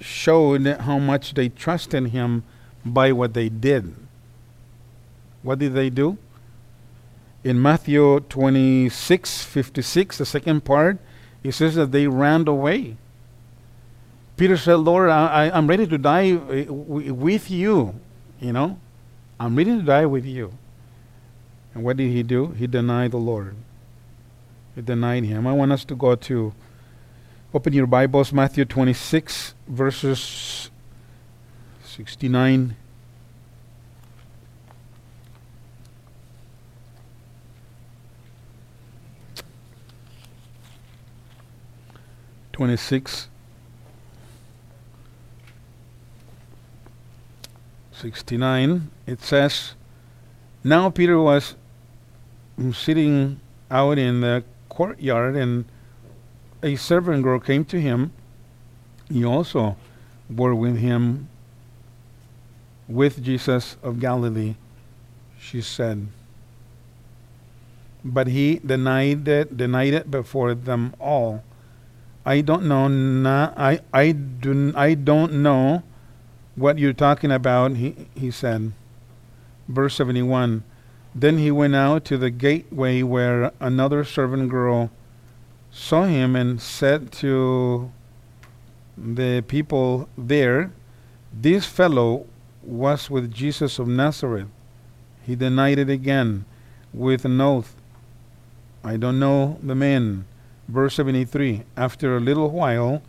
[0.00, 2.44] showed how much they trusted him
[2.84, 3.94] by what they did.
[5.42, 6.18] What did they do?
[7.42, 10.98] In Matthew 26 56, the second part,
[11.42, 12.96] it says that they ran away.
[14.36, 18.00] Peter said, Lord, I, am ready to die with you.
[18.40, 18.78] You know,
[19.38, 20.52] I'm ready to die with you.
[21.72, 22.48] And what did he do?
[22.48, 23.54] He denied the Lord.
[24.74, 25.46] He denied him.
[25.46, 26.52] I want us to go to
[27.52, 30.70] open your Bibles, Matthew 26, verses
[31.84, 32.76] 69.
[42.52, 43.28] Twenty-six,
[48.04, 48.90] sixty-nine.
[49.06, 49.72] It says,
[50.62, 51.56] "Now Peter was
[52.76, 53.40] sitting
[53.70, 55.64] out in the courtyard, and
[56.62, 58.12] a servant girl came to him.
[59.08, 59.76] He also
[60.28, 61.28] were with him
[62.88, 64.56] with Jesus of Galilee,
[65.40, 66.08] she said.
[68.04, 71.40] But he denied it, denied it before them all.
[72.26, 72.84] I don't know.
[72.88, 74.76] Not, I I do.
[74.76, 75.82] I don't know
[76.56, 77.76] what you're talking about.
[77.76, 78.72] He he said.
[79.68, 80.62] Verse seventy one.
[81.14, 84.90] Then he went out to the gateway where another servant girl
[85.70, 87.92] saw him and said to
[88.96, 90.72] the people there,
[91.32, 92.26] This fellow
[92.62, 94.48] was with Jesus of Nazareth.
[95.22, 96.44] He denied it again
[96.92, 97.74] with an oath.
[98.82, 100.26] I don't know the man.
[100.68, 103.02] Verse 73 After a little while,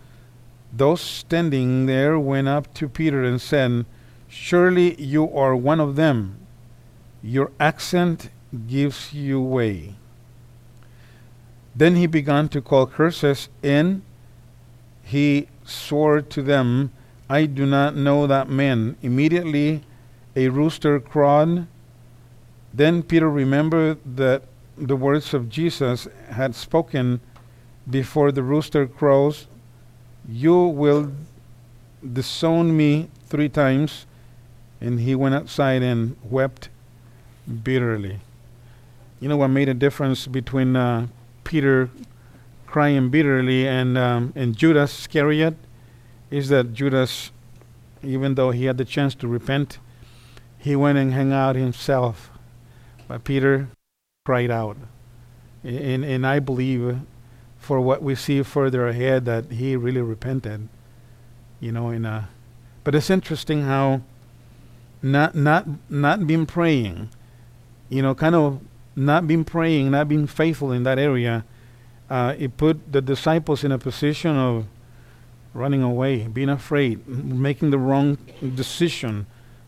[0.73, 3.85] those standing there went up to Peter and said,
[4.27, 6.45] Surely you are one of them
[7.25, 8.29] your accent
[8.67, 9.95] gives you away.
[11.75, 14.03] Then he began to call curses, and
[15.01, 16.91] he swore to them,
[17.27, 18.95] I do not know that man.
[19.01, 19.83] Immediately
[20.35, 21.65] a rooster crowed.
[22.71, 24.43] Then Peter remembered that
[24.77, 27.21] the words of Jesus had spoken
[27.89, 29.47] before the rooster crows,
[30.27, 31.11] You will
[32.13, 34.05] disown me three times.
[34.81, 36.69] And he went outside and wept
[37.63, 38.19] bitterly.
[39.19, 41.07] You know what made a difference between uh,
[41.43, 41.89] Peter
[42.67, 45.55] crying bitterly and um, and Judas Iscariot
[46.29, 47.31] is that Judas,
[48.03, 49.79] even though he had the chance to repent,
[50.57, 52.29] he went and hung out himself.
[53.07, 53.69] But Peter
[54.25, 54.75] cried out,
[55.63, 56.99] and and I believe,
[57.65, 60.69] for what we see further ahead, that he really repented.
[61.59, 62.29] You know, in a,
[62.83, 64.01] but it's interesting how
[65.01, 67.09] not not not been praying
[67.89, 68.61] you know, kind of
[68.95, 71.45] not being praying, not being faithful in that area,
[72.09, 74.65] uh, it put the disciples in a position of
[75.53, 78.17] running away, being afraid, making the wrong
[78.55, 79.25] decision,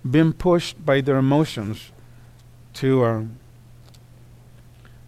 [0.10, 1.92] being pushed by their emotions
[2.74, 3.24] to, uh,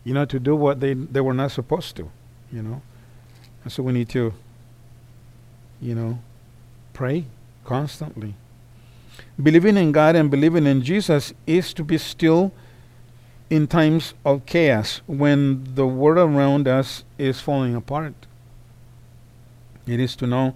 [0.03, 2.09] you know, to do what they they were not supposed to,
[2.51, 2.81] you know.
[3.63, 4.33] And so we need to,
[5.81, 6.19] you know,
[6.93, 7.25] pray
[7.65, 8.35] constantly.
[9.41, 12.51] Believing in God and believing in Jesus is to be still
[13.49, 18.13] in times of chaos when the world around us is falling apart.
[19.87, 20.55] It is to know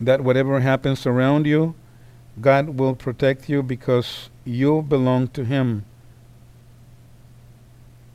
[0.00, 1.74] that whatever happens around you,
[2.40, 5.84] God will protect you because you belong to Him.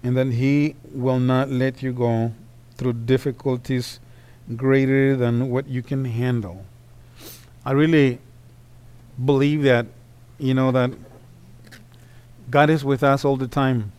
[0.03, 2.33] And that He will not let you go
[2.75, 3.99] through difficulties
[4.55, 6.65] greater than what you can handle.
[7.65, 8.19] I really
[9.23, 9.85] believe that,
[10.37, 10.91] you know, that
[12.49, 13.91] God is with us all the time.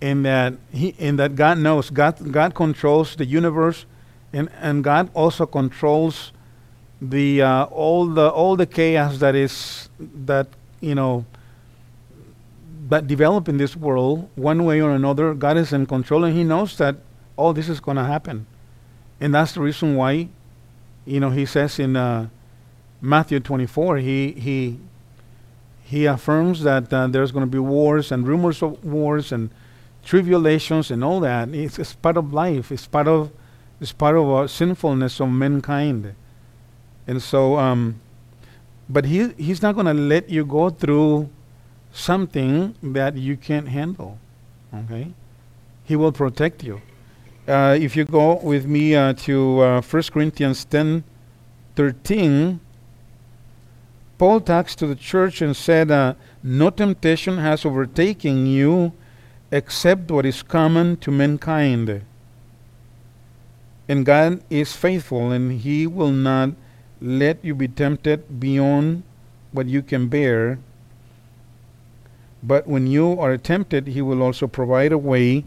[0.00, 1.88] And that he and that God knows.
[1.88, 3.86] God God controls the universe
[4.32, 6.32] and, and God also controls
[7.00, 10.48] the uh, all the all the chaos that is that
[10.80, 11.24] you know
[12.88, 16.44] that develop in this world one way or another god is in control and he
[16.44, 16.96] knows that
[17.36, 18.46] all this is going to happen.
[19.20, 20.28] And that's the reason why
[21.04, 22.28] you know he says in uh,
[23.00, 24.78] matthew 24 he he
[25.82, 29.50] he affirms that uh, there's going to be wars and rumors of wars and
[30.06, 31.48] tribulations and all that.
[31.50, 32.72] It's, it's part of life.
[32.72, 33.30] It's part of
[33.80, 36.14] it's part of our sinfulness of mankind.
[37.06, 38.00] And so, um,
[38.88, 41.28] but he, he's not going to let you go through
[41.96, 44.18] something that you can't handle.
[44.74, 45.12] Okay?
[45.84, 46.82] He will protect you.
[47.48, 51.04] Uh, if you go with me uh, to uh, 1 Corinthians 10
[51.76, 52.60] 13,
[54.18, 58.92] Paul talks to the church and said, uh, No temptation has overtaken you
[59.52, 62.02] except what is common to mankind.
[63.88, 66.50] And God is faithful, and He will not
[67.00, 69.02] let you be tempted beyond
[69.52, 70.58] what you can bear.
[72.46, 75.44] But when you are tempted, He will also provide a way,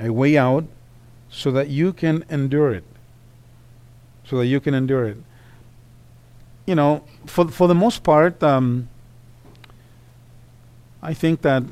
[0.00, 0.64] a way out,
[1.30, 2.84] so that you can endure it.
[4.24, 5.18] So that you can endure it.
[6.66, 8.88] You know, for for the most part, um,
[11.00, 11.62] I think that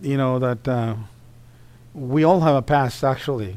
[0.00, 0.96] you know that uh,
[1.94, 3.04] we all have a past.
[3.04, 3.56] Actually,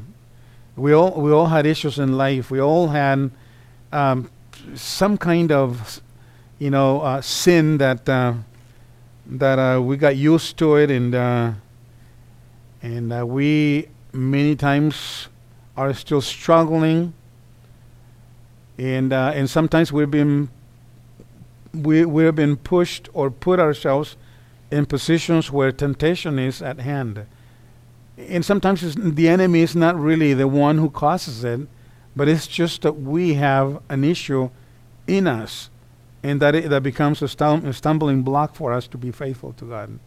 [0.76, 2.52] we all we all had issues in life.
[2.52, 3.32] We all had
[3.94, 4.30] um,
[4.76, 6.02] some kind of
[6.60, 8.34] you know uh, sin that uh,
[9.26, 11.52] that uh, we got used to it, and uh,
[12.82, 15.28] and uh, we many times
[15.76, 17.14] are still struggling,
[18.78, 20.50] and uh, and sometimes we've been
[21.74, 24.16] we we've been pushed or put ourselves
[24.72, 27.26] in positions where temptation is at hand.
[28.18, 31.68] And sometimes the enemy is not really the one who causes it,
[32.16, 34.50] but it's just that we have an issue
[35.06, 35.70] in us,
[36.26, 39.54] and that it, that becomes a, stum- a stumbling block for us to be faithful
[39.54, 40.00] to God.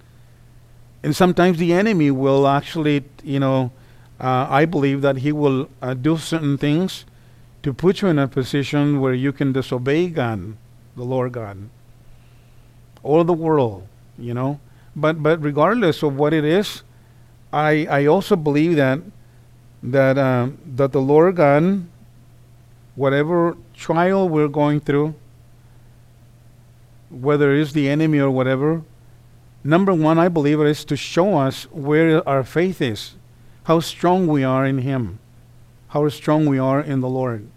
[1.04, 3.70] And sometimes the enemy will actually, you know,
[4.18, 7.04] uh, I believe that he will uh, do certain things
[7.62, 10.56] to put you in a position where you can disobey God,
[10.96, 11.68] the Lord God,
[13.04, 13.86] or the world,
[14.18, 14.58] you know.
[14.96, 16.82] But but regardless of what it is,
[17.52, 18.98] I I also believe that
[19.84, 21.86] that um, that the Lord God,
[22.96, 25.14] whatever trial we're going through,
[27.10, 28.82] whether it's the enemy or whatever,
[29.64, 33.14] number one, I believe it is to show us where our faith is,
[33.64, 35.18] how strong we are in Him,
[35.88, 37.48] how strong we are in the Lord.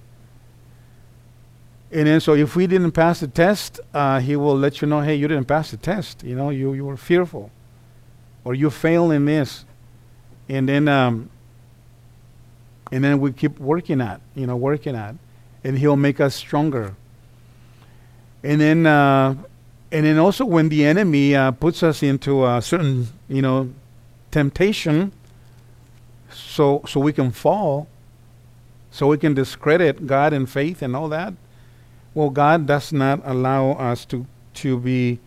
[1.92, 5.02] And then, so if we didn't pass the test, uh, He will let you know,
[5.02, 6.24] hey, you didn't pass the test.
[6.24, 7.52] You know, you, you were fearful,
[8.46, 9.66] or you failed in this
[10.52, 11.30] and then um,
[12.92, 15.16] and then we keep working at you know working at
[15.64, 16.96] and he'll make us stronger
[18.44, 19.36] and then uh,
[19.92, 23.70] and then also when the enemy uh, puts us into a certain you know
[24.32, 25.12] temptation
[26.32, 27.88] so so we can fall
[28.90, 31.34] so we can discredit god and faith and all that
[32.14, 35.20] well god does not allow us to to be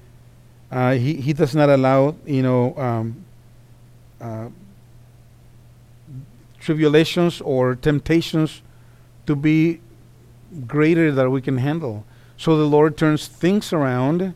[0.71, 3.25] uh, he, he does not allow you know um,
[4.21, 4.49] uh,
[6.65, 8.63] tribulations or temptations
[9.27, 9.81] to be
[10.67, 12.05] greater that we can handle.
[12.37, 14.35] So the Lord turns things around,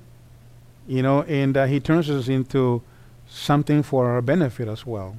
[0.86, 2.82] you know, and uh, He turns us into
[3.28, 5.16] something for our benefit as well,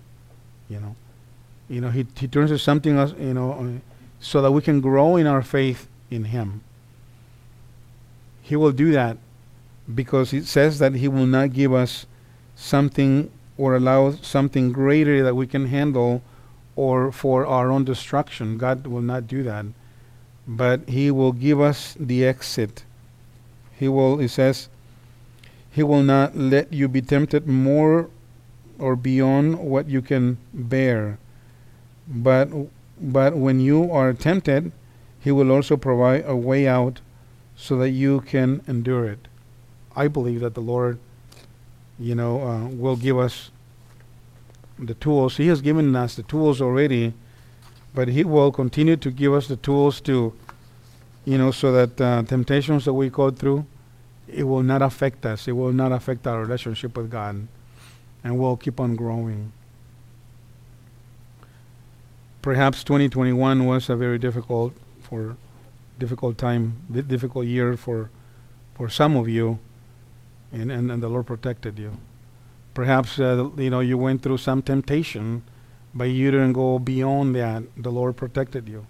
[0.70, 0.96] you know.
[1.68, 3.80] You know, He He turns us something else, you know, uh,
[4.20, 6.62] so that we can grow in our faith in Him.
[8.42, 9.18] He will do that
[9.94, 12.06] because it says that He will not give us
[12.56, 16.22] something or allow something greater that we can handle
[16.76, 18.58] or for our own destruction.
[18.58, 19.66] God will not do that.
[20.50, 22.84] But He will give us the exit.
[23.78, 24.68] He will, He says,
[25.70, 28.10] He will not let you be tempted more
[28.80, 31.20] or beyond what you can bear.
[32.08, 32.50] But,
[33.00, 34.72] but when you are tempted,
[35.20, 37.02] He will also provide a way out
[37.56, 39.28] so that you can endure it.
[39.96, 40.98] I believe that the Lord,
[42.00, 43.52] you know, uh, will give us
[44.80, 45.38] the tools.
[45.38, 47.14] He has given us the tools already,
[48.00, 50.32] but He will continue to give us the tools to
[51.26, 53.66] you know, so that uh, temptations that we go through,
[54.26, 55.50] it will not affect us.
[55.50, 57.46] It will not affect our relationship with God,
[58.24, 59.52] and we'll keep on growing.
[62.42, 65.36] Perhaps 2021 was a very difficult for
[66.00, 68.10] difficult time, difficult year for
[68.76, 69.60] for some of you,
[70.54, 71.98] and, and, and the Lord protected you.
[72.74, 75.44] Perhaps uh, you know you went through some temptation,
[76.00, 77.62] but you didn't go beyond that.
[77.76, 78.86] The Lord protected you,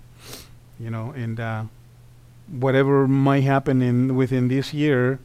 [0.79, 1.63] you know, and uh,
[2.47, 5.17] whatever might happen in within this year,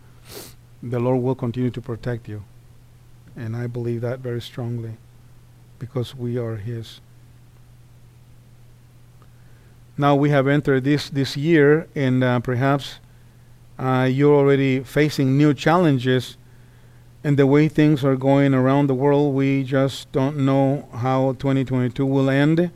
[0.82, 2.42] the Lord will continue to protect you,
[3.36, 4.96] and I believe that very strongly,
[5.78, 7.02] because we are His.
[9.98, 12.98] Now we have entered this this year, and uh, perhaps
[13.78, 16.38] uh, you're already facing new challenges
[17.24, 22.04] and the way things are going around the world, we just don't know how 2022
[22.04, 22.70] will end.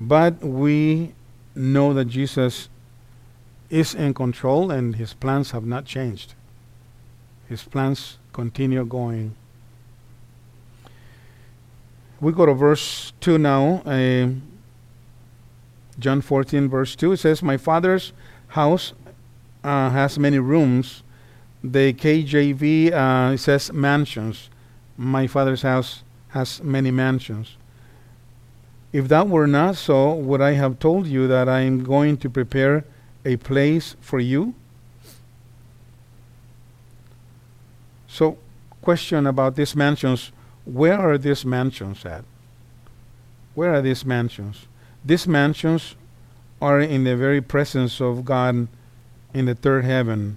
[0.00, 1.14] But we
[1.54, 2.68] know that Jesus
[3.70, 6.34] is in control and his plans have not changed.
[7.48, 9.36] His plans continue going.
[12.20, 13.82] We go to verse 2 now.
[13.86, 14.30] Uh,
[16.00, 17.12] John 14, verse 2.
[17.12, 18.12] It says, My father's
[18.48, 18.92] house
[19.62, 21.04] uh, has many rooms.
[21.62, 24.48] The KJV uh, says mansions.
[24.96, 27.56] My father's house has many mansions.
[28.92, 32.30] If that were not so, would I have told you that I am going to
[32.30, 32.84] prepare
[33.24, 34.54] a place for you?
[38.06, 38.38] So,
[38.80, 40.32] question about these mansions
[40.64, 42.24] where are these mansions at?
[43.54, 44.66] Where are these mansions?
[45.04, 45.96] These mansions
[46.60, 48.68] are in the very presence of God
[49.32, 50.36] in the third heaven.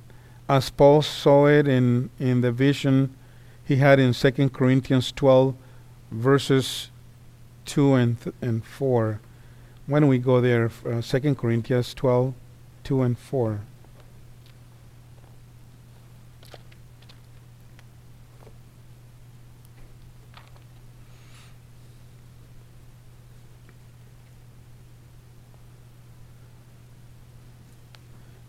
[0.51, 3.15] As Paul saw it in, in the vision
[3.63, 5.55] he had in 2 Corinthians 12,
[6.11, 6.89] verses
[7.63, 9.21] 2 and, th- and 4.
[9.85, 10.69] When we go there?
[10.85, 12.33] Uh, 2 Corinthians 12,
[12.83, 13.61] 2 and 4.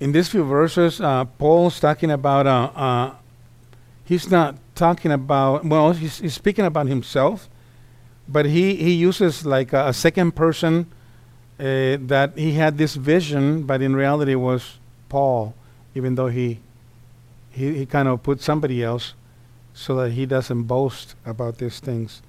[0.02, 3.14] In these few verses, uh, Paul's talking about, uh, uh,
[4.04, 7.48] he's not talking about, well, he's, he's, speaking about himself,
[8.26, 10.86] but he, he uses like a, a second person
[11.60, 15.54] uh, that he had this vision, but in reality it was Paul,
[15.94, 16.58] even though he,
[17.52, 19.14] he, he kind of put somebody else
[19.72, 22.22] so that he doesn't boast about these things.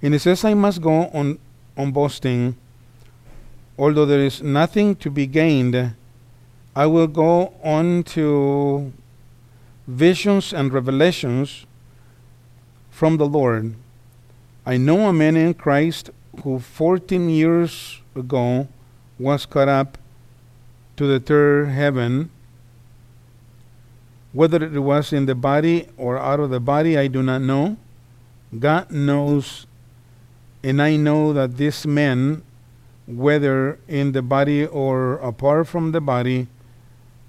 [0.00, 1.38] And he says, I must go on,
[1.76, 2.56] on boasting,
[3.78, 5.94] although there is nothing to be gained
[6.78, 8.92] I will go on to
[9.88, 11.66] visions and revelations
[12.88, 13.74] from the Lord.
[14.64, 16.10] I know a man in Christ
[16.44, 18.68] who 14 years ago
[19.18, 19.98] was caught up
[20.96, 22.30] to the third heaven.
[24.32, 27.76] Whether it was in the body or out of the body, I do not know.
[28.56, 29.66] God knows,
[30.62, 32.44] and I know that this man,
[33.08, 36.46] whether in the body or apart from the body,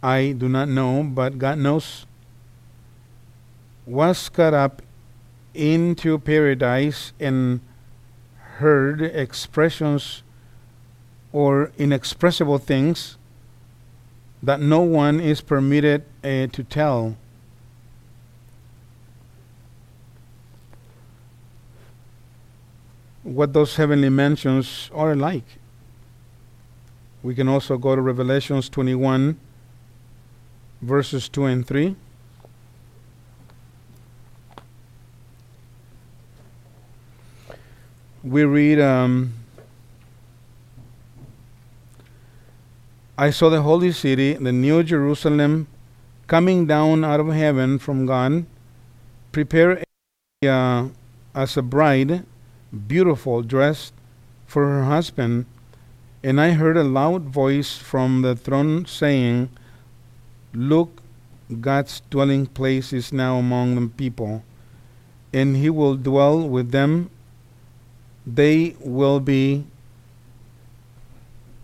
[0.01, 2.05] I do not know, but God knows,
[3.85, 4.81] was caught up
[5.53, 7.59] into paradise and
[8.59, 10.23] heard expressions
[11.33, 13.17] or inexpressible things
[14.41, 17.17] that no one is permitted uh, to tell.
[23.23, 25.45] What those heavenly mansions are like.
[27.21, 29.37] We can also go to Revelations 21
[30.81, 31.95] verses 2 and 3.
[38.23, 39.33] We read, um,
[43.17, 45.67] I saw the holy city, the new Jerusalem,
[46.27, 48.45] coming down out of heaven from God,
[49.31, 49.83] prepare
[50.45, 50.87] uh,
[51.33, 52.25] as a bride,
[52.87, 53.93] beautiful, dressed
[54.45, 55.45] for her husband.
[56.23, 59.49] And I heard a loud voice from the throne saying,
[60.53, 61.01] Look,
[61.61, 64.43] God's dwelling place is now among the people,
[65.33, 67.09] and he will dwell with them.
[68.25, 69.65] They will be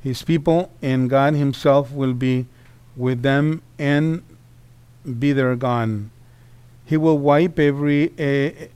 [0.01, 2.45] his people, and God himself will be
[2.95, 4.23] with them and
[5.19, 6.09] be their God.
[6.85, 8.67] He will wipe every uh,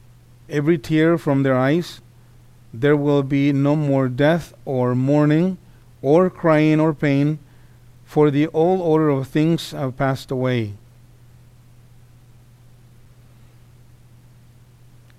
[0.49, 2.01] every tear from their eyes.
[2.73, 5.57] There will be no more death or mourning
[6.01, 7.39] or crying or pain
[8.09, 10.73] for the old order of things have passed away.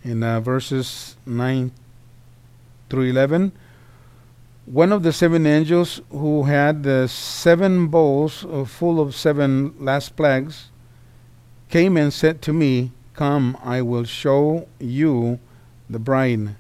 [0.02, 1.70] In uh, verses 9
[2.88, 3.52] through 11,
[4.66, 10.70] one of the seven angels who had the seven bowls full of seven last plagues
[11.68, 15.38] came and said to me, Come, I will show you
[15.88, 16.56] the bride,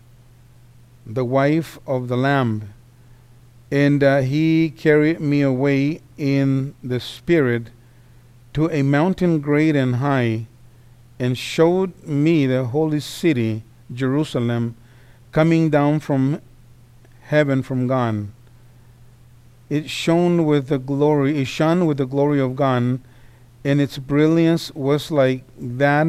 [1.04, 2.72] the wife of the Lamb.
[3.70, 7.70] And uh, he carried me away in the Spirit
[8.52, 10.46] to a mountain great and high,
[11.18, 13.62] and showed me the holy city,
[13.92, 14.74] Jerusalem,
[15.30, 16.40] coming down from
[17.22, 18.28] heaven from God.
[19.68, 22.98] It shone with the glory, it shone with the glory of God,
[23.62, 26.08] and its brilliance was like that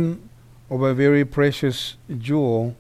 [0.72, 2.76] of a very precious jewel,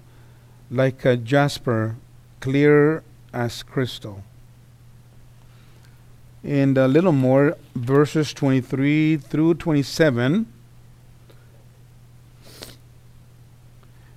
[0.71, 1.97] like a jasper,
[2.39, 4.23] clear as crystal.
[6.43, 10.47] And a little more, verses 23 through 27.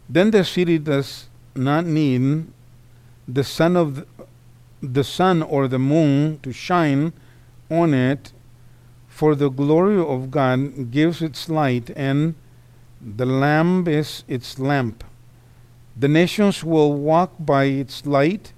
[0.08, 2.46] Then the city does not need
[3.26, 4.06] the sun of the,
[4.82, 7.12] the sun or the moon to shine
[7.70, 8.32] on it,
[9.08, 12.34] for the glory of God gives its light, and
[13.00, 15.04] the Lamb is its lamp.
[15.96, 18.52] The nations will walk by its light,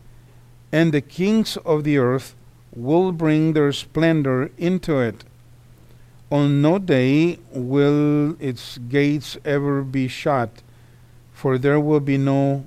[0.73, 2.36] and the kings of the earth
[2.77, 5.25] will bring their splendor into it.
[6.31, 10.63] On no day will its gates ever be shut,
[11.33, 12.67] for there will be no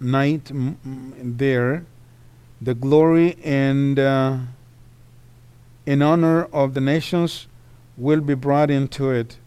[0.00, 1.84] night there,
[2.60, 4.38] the glory and uh,
[5.84, 7.46] in honor of the nations
[7.96, 9.38] will be brought into it.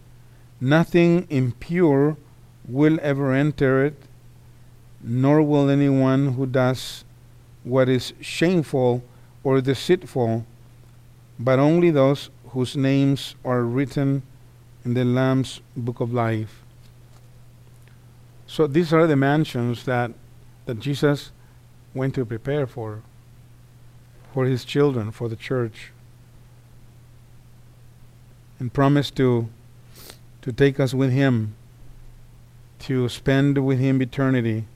[0.60, 2.16] Nothing impure
[2.68, 3.96] will ever enter it,
[5.02, 7.04] nor will anyone who does
[7.64, 9.02] what is shameful
[9.44, 10.44] or deceitful,
[11.38, 14.22] but only those whose names are written
[14.84, 16.62] in the Lamb's book of life.
[18.46, 20.12] So these are the mansions that
[20.66, 21.30] that Jesus
[21.92, 23.02] went to prepare for
[24.32, 25.92] for his children, for the church,
[28.58, 29.48] and promised to
[30.42, 31.54] to take us with him
[32.80, 34.66] to spend with him eternity.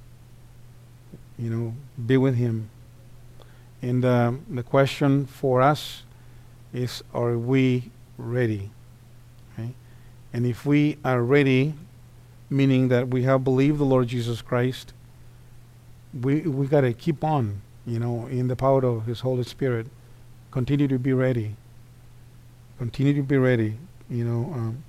[1.39, 1.75] You know,
[2.07, 2.71] be with him.
[3.81, 6.03] And uh, the question for us
[6.73, 8.71] is, are we ready?
[9.53, 9.73] Okay?
[10.33, 11.75] And if we are ready,
[12.51, 14.93] meaning that we have believed the Lord Jesus Christ,
[16.23, 19.87] we we got to keep on, you know, in the power of His Holy Spirit.
[20.51, 21.57] Continue to be ready.
[22.79, 23.77] Continue to be ready,
[24.09, 24.53] you know.
[24.55, 24.85] Um,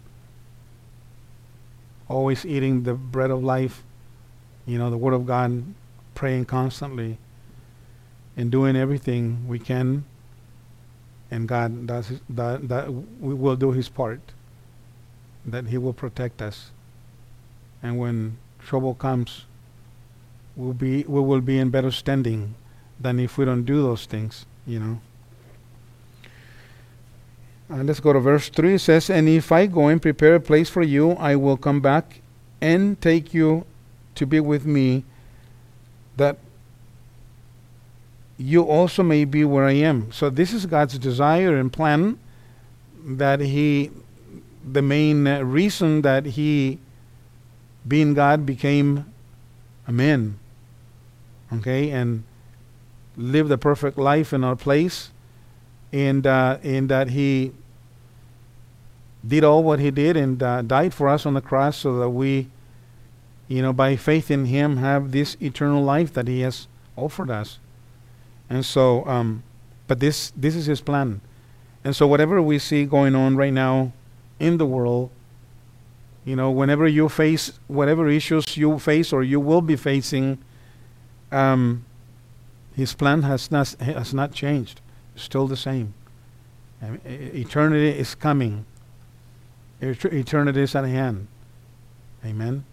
[2.07, 3.83] always eating the bread of life,
[4.65, 5.63] you know, the Word of God,
[6.15, 7.17] praying constantly,
[8.39, 10.05] and doing everything we can.
[11.29, 12.69] And God does that.
[12.69, 14.21] That we will do His part.
[15.45, 16.71] That He will protect us.
[17.83, 19.43] And when trouble comes,
[20.55, 22.55] we'll be we will be in better standing
[22.97, 25.01] than if we don't do those things, you know.
[27.69, 28.75] Uh, let's go to verse 3.
[28.75, 31.81] It says, And if I go and prepare a place for you, I will come
[31.81, 32.21] back
[32.61, 33.65] and take you
[34.15, 35.03] to be with me,
[36.17, 36.37] that
[38.39, 40.11] you also may be where I am.
[40.11, 42.17] So, this is God's desire and plan
[43.05, 43.91] that He,
[44.65, 46.79] the main reason that He,
[47.87, 49.05] being God, became
[49.85, 50.39] a man
[51.53, 52.23] okay, and
[53.17, 55.11] lived a perfect life in our place,
[55.91, 57.51] and uh, in that He
[59.27, 62.09] did all what He did and uh, died for us on the cross, so that
[62.09, 62.47] we,
[63.47, 67.59] you know, by faith in Him, have this eternal life that He has offered us.
[68.49, 69.43] And so, um,
[69.87, 71.21] but this this is His plan,
[71.83, 73.93] and so whatever we see going on right now
[74.39, 75.11] in the world.
[76.25, 80.37] You know, whenever you face whatever issues you face or you will be facing,
[81.31, 81.85] um,
[82.75, 84.81] his plan has not, has not changed.
[85.15, 85.93] It's still the same.
[86.81, 88.65] eternity is coming.
[89.81, 91.27] eternity is at hand.
[92.25, 92.63] Amen.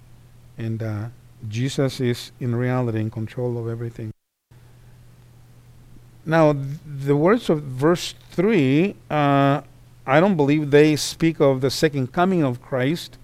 [0.59, 1.09] And uh,
[1.49, 4.16] Jesus is in reality in control of everything.
[6.27, 9.62] Now, th- the words of verse 3, uh,
[10.07, 13.16] I don't believe they speak of the second coming of Christ,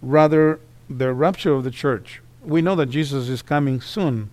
[0.00, 2.22] rather, the rapture of the church.
[2.42, 4.30] We know that Jesus is coming soon.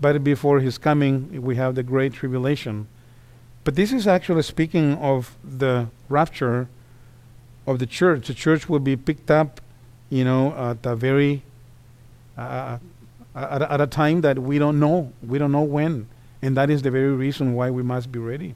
[0.00, 2.88] But before his coming, we have the great tribulation.
[3.62, 6.68] But this is actually speaking of the rapture
[7.66, 8.26] of the church.
[8.26, 9.60] The church will be picked up,
[10.10, 11.42] you know, at a very
[12.36, 12.78] uh,
[13.34, 15.12] at, at a time that we don't know.
[15.26, 16.08] We don't know when,
[16.44, 18.54] and that is the very reason why we must be ready.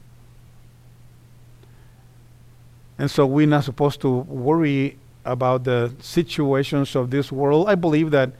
[2.97, 7.69] And so we're not supposed to worry about the situations of this world.
[7.69, 8.31] I believe that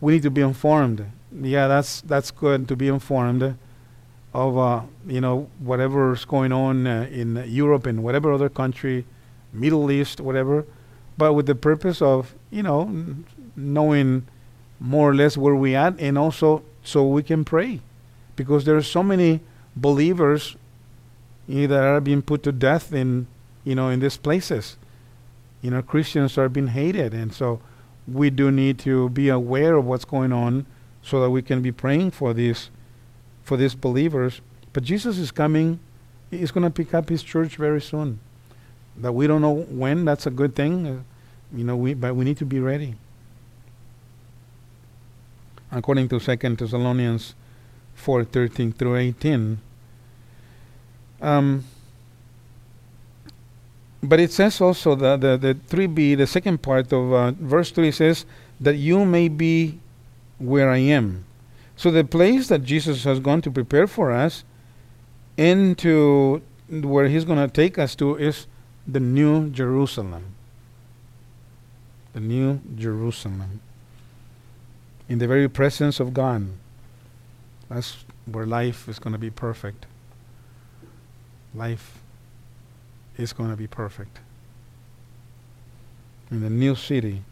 [0.00, 3.56] we need to be informed yeah, that's that's good to be informed.
[4.32, 9.04] of uh, you know whatever's going on uh, in Europe and whatever other country,
[9.52, 10.64] Middle East, whatever,
[11.18, 13.24] but with the purpose of you know n-
[13.56, 14.26] knowing
[14.78, 17.80] more or less where we at, and also so we can pray,
[18.40, 19.38] because there are so many
[19.76, 20.56] believers
[21.46, 23.26] you know, that are being put to death in
[23.64, 24.78] you know in these places.
[25.60, 27.60] You know, Christians are being hated, and so
[28.08, 30.64] we do need to be aware of what's going on,
[31.02, 32.70] so that we can be praying for these
[33.42, 34.40] for these believers.
[34.72, 35.78] But Jesus is coming;
[36.30, 38.20] He's going to pick up His church very soon.
[38.96, 40.06] That we don't know when.
[40.06, 41.00] That's a good thing, uh,
[41.54, 41.76] you know.
[41.76, 42.94] We but we need to be ready.
[45.70, 47.34] According to Second Thessalonians
[48.00, 49.60] four thirteen through eighteen.
[51.20, 51.64] Um,
[54.02, 57.92] but it says also the the, the 3b, the second part of uh, verse 3
[57.92, 58.24] says
[58.58, 59.78] that you may be
[60.38, 61.24] where I am.
[61.76, 64.44] So the place that Jesus has gone to prepare for us
[65.36, 68.46] into where he's going to take us to is
[68.86, 70.34] the new Jerusalem.
[72.12, 73.60] The new Jerusalem.
[75.08, 76.48] In the very presence of God.
[77.70, 79.86] That's where life is going to be perfect.
[81.54, 81.98] Life
[83.16, 84.18] is going to be perfect.
[86.30, 87.22] In the new city.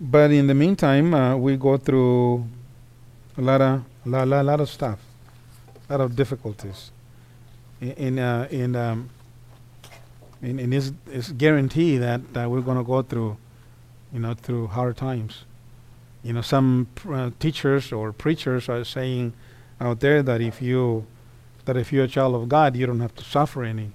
[0.00, 2.46] But in the meantime, uh, we go through
[3.36, 4.98] a lot of, lot, lot, lot of stuff,
[5.88, 6.90] a lot of difficulties.
[7.80, 9.10] In, in, uh, in, um,
[10.42, 13.36] in, in it's, it's guarantee that, that we're going to go through,
[14.12, 15.44] you know, through hard times.
[16.24, 19.34] You know, some uh, teachers or preachers are saying
[19.78, 21.06] out there that if you
[21.66, 23.92] that if you're a child of God, you don't have to suffer any.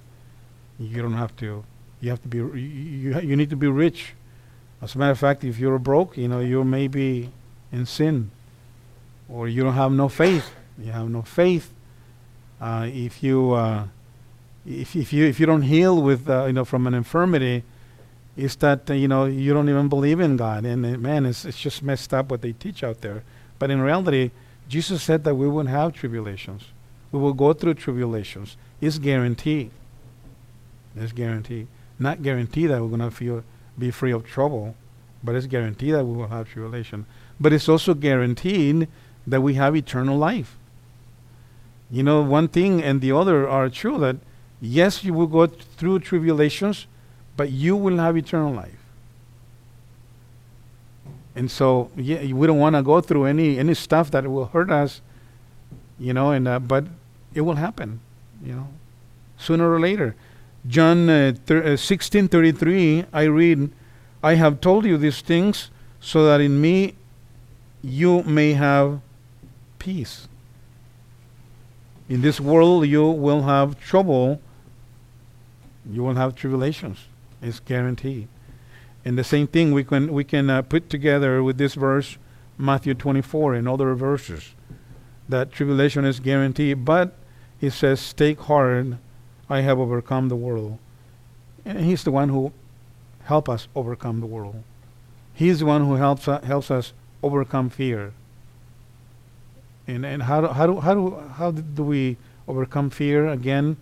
[0.78, 1.64] You don't have to.
[2.00, 2.38] You have to be.
[2.38, 4.14] You, you, you need to be rich.
[4.80, 7.30] As a matter of fact, if you're broke, you know you may be
[7.72, 8.30] in sin,
[9.28, 10.52] or you don't have no faith.
[10.78, 11.74] You have no faith.
[12.60, 13.86] Uh, if you uh,
[14.64, 17.64] if if you if you don't heal with uh, you know from an infirmity,
[18.40, 20.64] it's that uh, you know you don't even believe in God.
[20.64, 23.22] And uh, man, it's it's just messed up what they teach out there.
[23.58, 24.30] But in reality,
[24.68, 26.64] Jesus said that we wouldn't have tribulations.
[27.12, 28.56] We will go through tribulations.
[28.80, 29.70] It's guaranteed.
[30.96, 31.66] It's guaranteed.
[31.98, 33.44] Not guaranteed that we're going to feel
[33.78, 34.74] be free of trouble,
[35.22, 37.06] but it's guaranteed that we will have tribulation.
[37.38, 38.88] But it's also guaranteed
[39.26, 40.56] that we have eternal life.
[41.90, 44.16] You know, one thing and the other are true that
[44.60, 46.86] yes, you will go th- through tribulations,
[47.40, 48.84] but you will have eternal life.
[51.34, 54.70] And so, yeah, we don't want to go through any any stuff that will hurt
[54.70, 55.00] us,
[55.98, 56.32] you know.
[56.32, 56.84] And uh, but
[57.32, 58.00] it will happen,
[58.44, 58.68] you know,
[59.38, 60.14] sooner or later.
[60.66, 63.70] John uh, thir- uh, 16:33 I read
[64.22, 66.94] I have told you these things so that in me
[67.80, 69.00] you may have
[69.78, 70.28] peace.
[72.06, 74.42] In this world you will have trouble.
[75.90, 77.06] You will have tribulations.
[77.42, 78.28] It's guaranteed.
[79.04, 82.18] And the same thing we can we can uh, put together with this verse
[82.58, 84.54] Matthew 24 and other verses
[85.28, 87.14] that tribulation is guaranteed, but
[87.58, 88.86] he says take heart
[89.48, 90.78] I have overcome the world.
[91.64, 92.52] And he's the one who
[93.24, 94.62] help us overcome the world.
[95.34, 98.12] He's the one who helps uh, helps us overcome fear.
[99.86, 102.16] And and how do, how do how do how do we
[102.46, 103.26] overcome fear?
[103.28, 103.76] Again,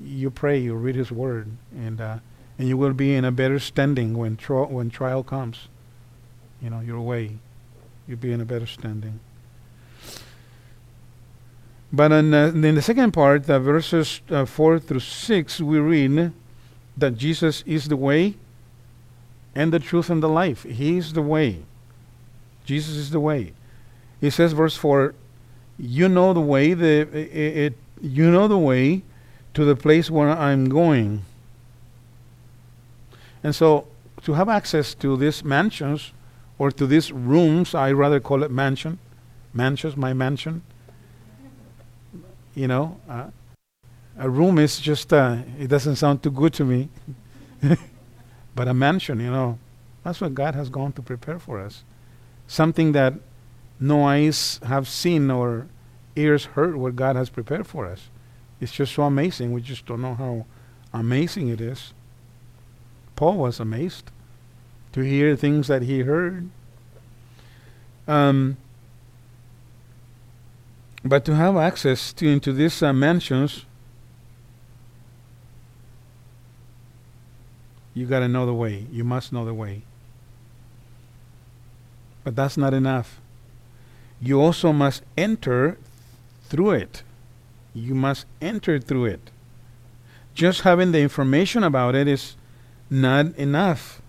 [0.00, 2.18] you pray, you read His Word, and uh,
[2.60, 5.68] and you will be in a better standing when when trial comes.
[6.60, 7.38] You know your way,
[8.06, 9.18] you'll be in a better standing.
[11.90, 16.32] But in, uh, in the second part, uh, verses uh, 4 through 6, we read
[16.98, 18.34] that Jesus is the way
[19.54, 20.64] and the truth and the life.
[20.64, 21.62] He is the way.
[22.66, 23.54] Jesus is the way.
[24.20, 25.14] He says, verse 4,
[25.78, 29.02] you know the way, the, it, it, you know the way
[29.54, 31.24] to the place where I'm going.
[33.42, 33.86] And so,
[34.22, 36.12] to have access to these mansions
[36.58, 38.98] or to these rooms, I rather call it mansion,
[39.54, 40.62] mansions, my mansion,
[42.54, 43.30] you know uh,
[44.18, 46.88] a room is just uh, it doesn't sound too good to me
[48.54, 49.58] but a mansion you know
[50.04, 51.84] that's what god has gone to prepare for us.
[52.46, 53.14] Something that
[53.78, 55.68] no eyes have seen or
[56.16, 58.08] ears heard what god has prepared for us.
[58.60, 59.52] It's just so amazing.
[59.52, 60.46] We just don't know how
[60.92, 61.92] amazing it is
[63.20, 64.10] paul was amazed
[64.92, 66.48] to hear things that he heard
[68.08, 68.56] um,
[71.04, 73.64] but to have access to into these uh, mansions,
[77.94, 78.86] you got to know the way.
[78.90, 79.82] You must know the way.
[82.24, 83.20] But that's not enough.
[84.20, 85.78] You also must enter
[86.44, 87.02] through it.
[87.72, 89.30] You must enter through it.
[90.34, 92.34] Just having the information about it is
[92.90, 94.02] not enough.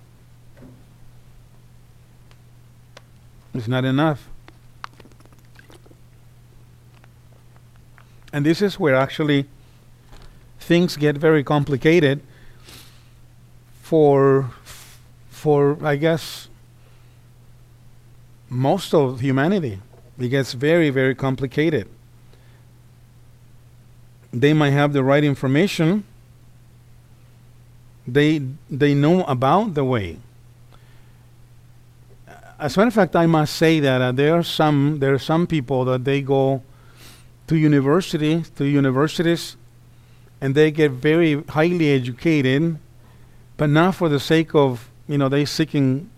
[3.54, 4.28] It's not enough.
[8.34, 9.46] And this is where actually
[10.60, 12.22] things get very complicated
[13.82, 14.50] for
[15.30, 16.48] for I guess
[18.50, 19.80] most of humanity.
[20.18, 21.88] It gets very very complicated.
[24.32, 26.06] They might have the right information.
[28.12, 30.20] They they know about the way.
[32.60, 35.20] As a matter of fact, I must say that uh, there are some there are
[35.20, 36.62] some people that they go
[37.48, 39.58] to university to universities
[40.42, 42.78] and they get very highly educated,
[43.58, 46.10] but not for the sake of you know they seeking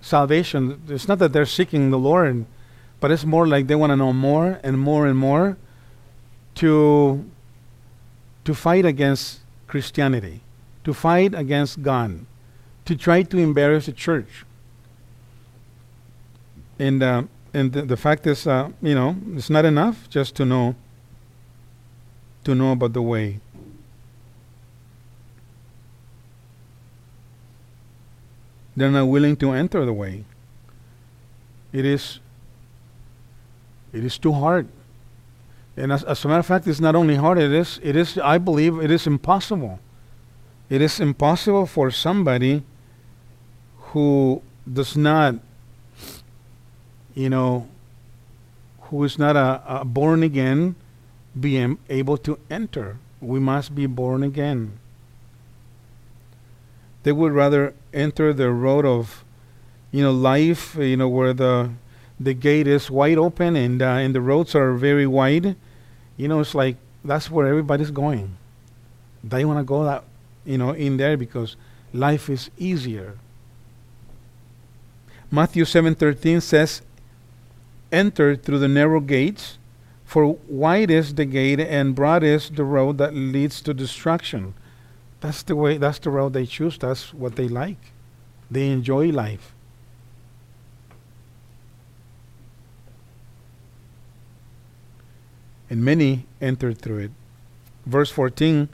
[0.00, 0.80] salvation.
[0.88, 2.46] It's not that they're seeking the Lord,
[3.00, 5.56] but it's more like they want to know more and more and more
[6.56, 7.24] to
[8.44, 10.40] to fight against Christianity,
[10.88, 12.24] to fight against God,
[12.86, 14.46] to try to embarrass the church.
[16.78, 20.76] And uh, and the, fact is, uh, you know, it's not enough just to know
[22.44, 23.40] to know about the way.
[28.74, 30.24] They're not willing to enter the way.
[31.70, 32.18] It is
[33.92, 34.68] it is too hard.
[35.76, 38.16] And as, as a matter of fact, it's not only hard, it is, it is,
[38.16, 39.80] I believe, it is impossible.
[40.70, 42.62] It is impossible for somebody
[43.92, 45.36] who does not,
[47.14, 47.66] you know,
[48.82, 50.74] who is not a, a born again,
[51.38, 52.96] be am- able to enter.
[53.20, 54.78] We must be born again.
[57.02, 59.24] They would rather enter the road of,
[59.90, 61.70] you know, life, you know, where the
[62.20, 65.56] the gate is wide open and uh, and the roads are very wide.
[66.16, 68.36] You know, it's like that's where everybody's going.
[69.22, 70.04] They want to go that,
[70.48, 71.56] you know, in there because
[71.92, 73.18] life is easier.
[75.30, 76.82] Matthew 7:13 says,
[77.92, 79.58] "Enter through the narrow gates,
[80.04, 84.54] for wide is the gate and broad is the road that leads to destruction."
[85.20, 85.76] That's the way.
[85.76, 86.78] That's the road they choose.
[86.78, 87.92] That's what they like.
[88.50, 89.52] They enjoy life.
[95.70, 97.10] and many entered through it.
[97.86, 98.68] Verse 14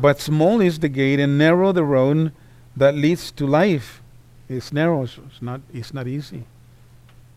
[0.00, 2.32] But small is the gate and narrow the road
[2.76, 4.00] that leads to life.
[4.48, 6.44] It's narrow, so it's not, it's not easy.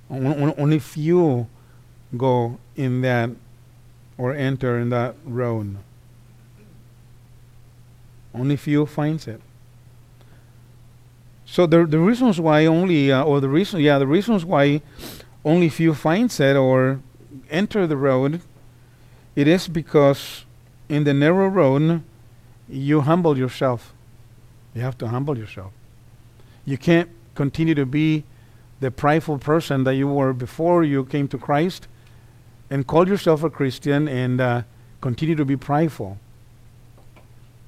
[0.09, 1.47] Only, only few
[2.15, 3.31] go in that
[4.17, 5.77] or enter in that road.
[8.33, 9.41] Only few finds it.
[11.45, 14.81] So the the reasons why only uh, or the reason yeah the reasons why
[15.43, 17.01] only few finds it or
[17.49, 18.39] enter the road
[19.35, 20.45] it is because
[20.89, 22.03] in the narrow road,
[22.71, 23.93] you humble yourself.
[24.73, 25.73] You have to humble yourself.
[26.65, 28.23] You can't continue to be
[28.79, 31.87] the prideful person that you were before you came to Christ
[32.69, 34.61] and call yourself a Christian and uh,
[35.01, 36.17] continue to be prideful.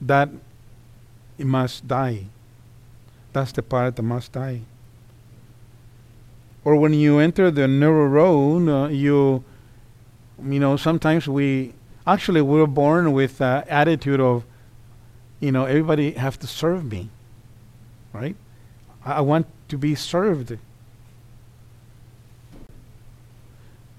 [0.02, 0.30] That
[1.38, 2.28] it must die.
[3.34, 4.62] That's the part that must die.
[6.64, 9.44] Or when you enter the narrow road, uh, you
[10.44, 11.74] you know, sometimes we
[12.08, 14.44] actually we were born with uh, attitude of,
[15.44, 17.10] you know, everybody have to serve me,
[18.14, 18.38] right?
[19.06, 20.58] I, I want to be served.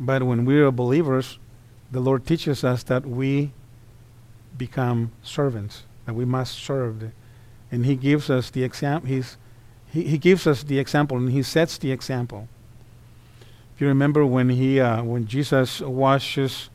[0.01, 1.39] But when we are believers,
[1.93, 3.53] the Lord teaches us that we
[4.57, 7.13] become servants, that we must serve,
[7.71, 9.09] and He gives us the example.
[9.09, 9.37] He's
[9.93, 12.49] he, he gives us the example, and He sets the example.
[13.75, 16.71] If you remember when he, uh, when Jesus washes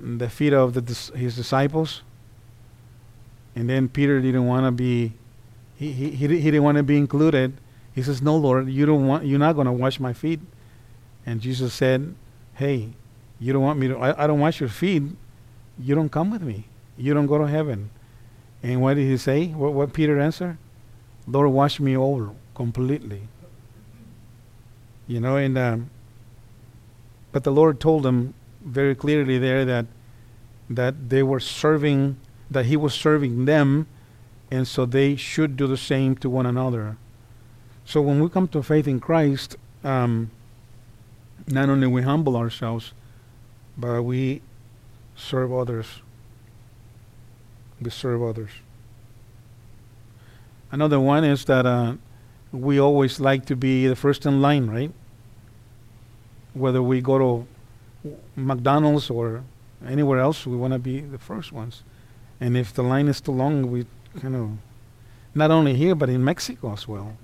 [0.00, 2.02] the feet of the, his disciples,
[3.54, 5.12] and then Peter didn't want to be,
[5.76, 7.54] he, he, he, didn't want to be included.
[7.94, 10.40] He says, "No, Lord, you don't want, you're not going to wash my feet."
[11.26, 12.14] And Jesus said,
[12.54, 12.90] "Hey,
[13.38, 13.98] you don't want me to.
[13.98, 15.02] I, I don't wash your feet.
[15.78, 16.66] You don't come with me.
[16.96, 17.90] You don't go to heaven."
[18.62, 19.48] And what did he say?
[19.48, 20.58] What, what Peter answered?
[21.26, 23.22] Lord, wash me over completely.
[25.06, 25.90] You know, and um,
[27.32, 28.34] but the Lord told them
[28.64, 29.86] very clearly there that
[30.68, 32.16] that they were serving
[32.50, 33.86] that he was serving them
[34.50, 36.96] and so they should do the same to one another.
[37.84, 40.30] So when we come to faith in Christ, um,
[41.46, 42.92] not only we humble ourselves,
[43.78, 44.42] but we
[45.14, 45.86] serve others.
[47.80, 48.50] We serve others.
[50.72, 51.94] Another one is that uh,
[52.52, 54.92] we always like to be the first in line, right?
[56.54, 57.46] whether we go
[58.04, 59.44] to McDonald's or
[59.86, 61.84] Anywhere else, we want to be the first ones.
[62.40, 63.86] And if the line is too long, we
[64.20, 64.50] kind of,
[65.34, 67.16] not only here, but in Mexico as well.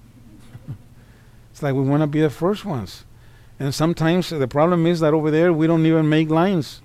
[1.51, 3.05] it's like we want to be the first ones.
[3.59, 6.83] And sometimes the problem is that over there, we don't even make lines.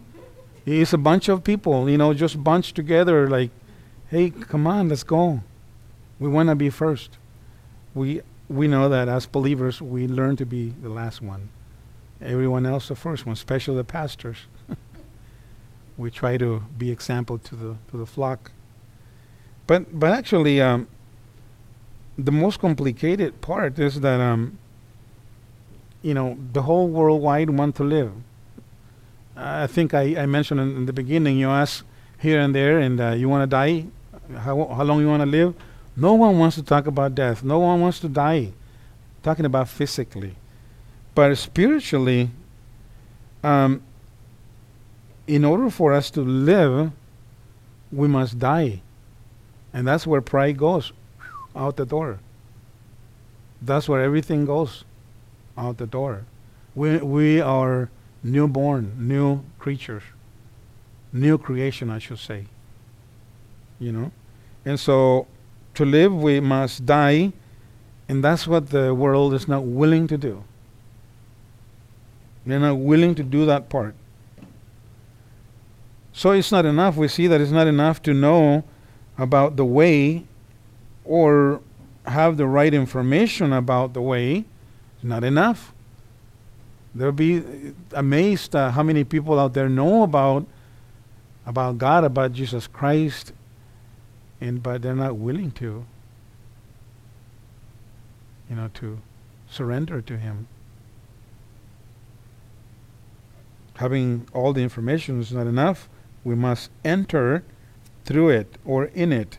[0.66, 3.50] It's a bunch of people, you know, just bunched together, like,
[4.10, 5.42] hey, come on, let's go.
[6.20, 7.18] We want to be first.
[7.94, 11.50] We, we know that as believers, we learn to be the last one.
[12.22, 14.38] Everyone else the first one, especially the pastors.
[15.98, 18.52] We try to be example to the to the flock.
[19.68, 20.88] But but actually, um,
[22.18, 24.58] the most complicated part is that um,
[26.02, 28.12] you know the whole worldwide want to live.
[29.36, 31.38] I think I, I mentioned in, in the beginning.
[31.38, 31.86] You ask
[32.20, 33.86] here and there, and uh, you want to die.
[34.40, 35.56] How how long you want to live?
[35.96, 37.44] No one wants to talk about death.
[37.44, 38.54] No one wants to die.
[39.24, 40.36] Talking about physically,
[41.14, 42.32] but spiritually.
[43.44, 43.82] Um,
[45.28, 46.92] in order for us to live,
[47.92, 48.82] we must die.
[49.74, 50.92] And that's where pride goes
[51.56, 52.20] out the door.
[53.62, 54.84] That's where everything goes
[55.58, 56.26] out the door.
[56.76, 57.90] We, we are
[58.24, 60.04] newborn, new creatures,
[61.14, 62.46] new creation, I should say.
[63.80, 64.12] You know?
[64.66, 65.28] And so
[65.76, 67.34] to live, we must die,
[68.10, 70.44] and that's what the world is not willing to do.
[72.46, 73.96] They're not willing to do that part.
[76.14, 76.98] So it's not enough.
[76.98, 78.64] We see that it's not enough to know
[79.18, 80.26] about the way
[81.06, 81.62] or
[82.06, 84.46] have the right information about the way.
[84.96, 85.74] It's not enough.
[86.94, 87.44] They'll be
[87.94, 90.46] amazed uh, how many people out there know about
[91.46, 93.34] about God, about Jesus Christ,
[94.40, 95.86] and but they're not willing to,
[98.50, 99.00] you know, to
[99.50, 100.48] surrender to Him.
[103.76, 105.90] Having all the information is not enough.
[106.24, 107.44] We must enter
[108.06, 109.38] through it or in it.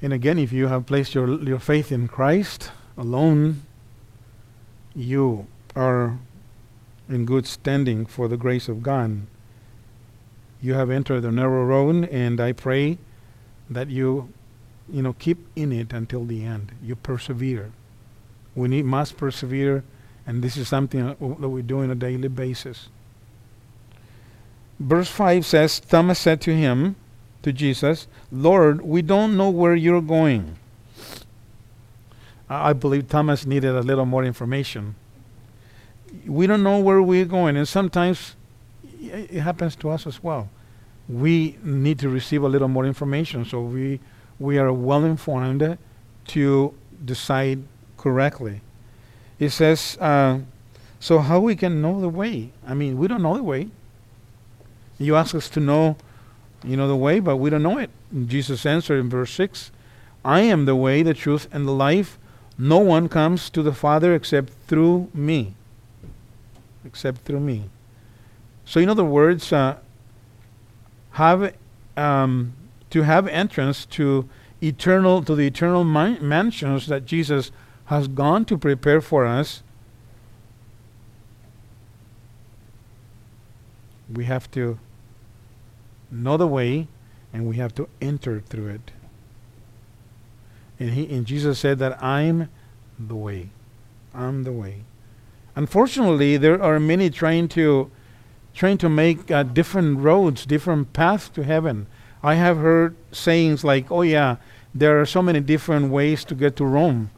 [0.00, 3.62] And again, if you have placed your, your faith in Christ alone,
[4.94, 6.18] you are
[7.08, 9.22] in good standing for the grace of God.
[10.60, 12.98] You have entered the narrow road, and I pray
[13.70, 14.32] that you,
[14.90, 16.72] you know, keep in it until the end.
[16.82, 17.72] You persevere.
[18.54, 19.84] We need must persevere,
[20.26, 22.88] and this is something that we do on a daily basis
[24.78, 26.96] verse 5 says, Thomas said to him,
[27.42, 30.56] to Jesus, Lord, we don't know where you're going.
[32.48, 34.94] I believe Thomas needed a little more information.
[36.26, 38.36] We don't know where we're going, and sometimes
[39.00, 40.48] it happens to us as well.
[41.08, 44.00] We need to receive a little more information so we
[44.38, 45.78] we are well informed
[46.28, 46.74] to
[47.04, 47.62] decide
[47.96, 48.60] correctly.
[49.38, 50.40] It says, uh,
[51.00, 52.52] so how we can know the way?
[52.66, 53.68] I mean, we don't know the way.
[54.98, 55.96] You ask us to know,
[56.64, 57.90] you know, the way, but we don't know it.
[58.10, 59.70] And Jesus answered in verse 6
[60.24, 62.18] I am the way, the truth, and the life.
[62.58, 65.54] No one comes to the Father except through me.
[66.84, 67.70] Except through me.
[68.64, 69.76] So, in other words, uh,
[71.12, 71.54] have
[71.96, 72.52] um,
[72.90, 74.28] to have entrance to
[74.60, 77.50] eternal to the eternal mansions that Jesus
[77.86, 79.62] has gone to prepare for us.
[84.12, 84.78] We have to
[86.10, 86.88] know the way,
[87.32, 88.90] and we have to enter through it.
[90.80, 92.48] And he and Jesus said that I'm
[92.98, 93.50] the way.
[94.14, 94.84] I'm the way.
[95.56, 97.90] Unfortunately, there are many trying to
[98.54, 101.86] trying to make uh, different roads, different paths to heaven.
[102.22, 104.36] I have heard sayings like, "Oh yeah,
[104.74, 107.10] there are so many different ways to get to Rome."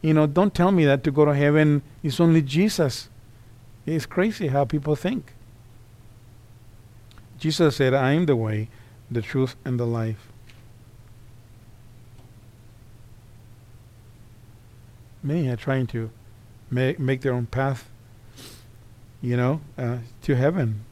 [0.00, 3.08] You know, don't tell me that to go to heaven is only Jesus.
[3.86, 5.34] It's crazy how people think.
[7.42, 8.68] Jesus said, I am the way,
[9.10, 10.28] the truth, and the life.
[15.24, 16.10] Many are trying to
[16.70, 17.90] make, make their own path,
[19.20, 20.84] you know, uh, to heaven.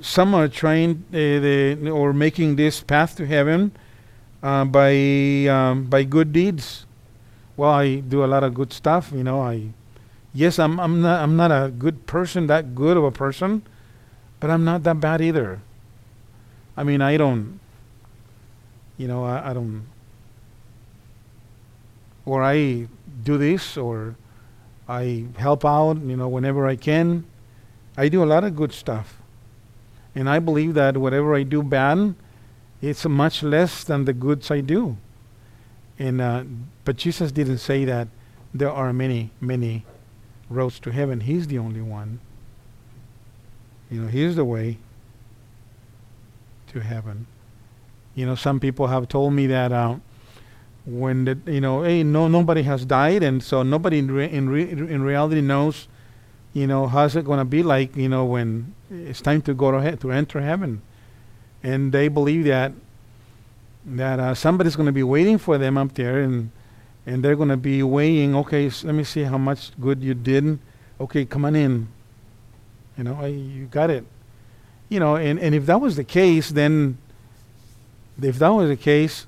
[0.00, 3.70] Some are trying uh, the, or making this path to heaven
[4.42, 6.84] uh, by um, by good deeds.
[7.56, 9.40] Well, I do a lot of good stuff, you know.
[9.40, 9.68] I
[10.36, 13.62] yes, I'm I'm not I'm not a good person, that good of a person,
[14.38, 15.60] but I'm not that bad either.
[16.76, 17.58] I mean, I don't,
[18.98, 19.86] you know, I, I don't,
[22.26, 22.86] or I
[23.24, 24.14] do this, or
[24.86, 27.24] I help out, you know, whenever I can.
[27.96, 29.16] I do a lot of good stuff,
[30.14, 32.14] and I believe that whatever I do bad,
[32.82, 34.98] it's much less than the goods I do.
[35.98, 36.44] And uh,
[36.84, 38.08] but Jesus didn't say that
[38.52, 39.86] there are many, many
[40.48, 41.20] roads to heaven.
[41.20, 42.20] He's the only one.
[43.90, 44.78] You know, He's the way
[46.68, 47.26] to heaven.
[48.14, 49.96] You know, some people have told me that uh,
[50.86, 54.48] when the, you know, hey, no, nobody has died, and so nobody in re- in,
[54.48, 55.86] re- in reality knows,
[56.52, 59.70] you know, how's it going to be like, you know, when it's time to go
[59.70, 60.80] to he- to enter heaven,
[61.62, 62.72] and they believe that
[63.84, 66.50] that uh, somebody's going to be waiting for them up there, and
[67.06, 68.34] and they're going to be weighing.
[68.34, 70.58] Okay, so let me see how much good you did.
[71.00, 71.88] Okay, come on in.
[72.98, 74.04] You know, I, you got it.
[74.88, 76.98] You know, and, and if that was the case, then
[78.20, 79.26] if that was the case,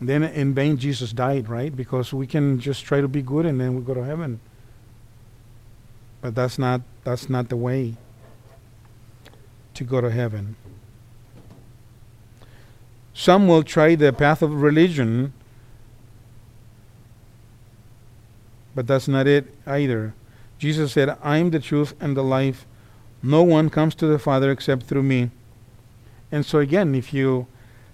[0.00, 1.74] then in vain Jesus died, right?
[1.74, 4.40] Because we can just try to be good and then we go to heaven.
[6.20, 7.96] But that's not that's not the way
[9.74, 10.56] to go to heaven.
[13.12, 15.32] Some will try the path of religion,
[18.74, 20.14] but that's not it either.
[20.58, 22.66] Jesus said, I am the truth and the life.
[23.22, 25.30] No one comes to the Father except through me.
[26.30, 27.46] And so, again, if you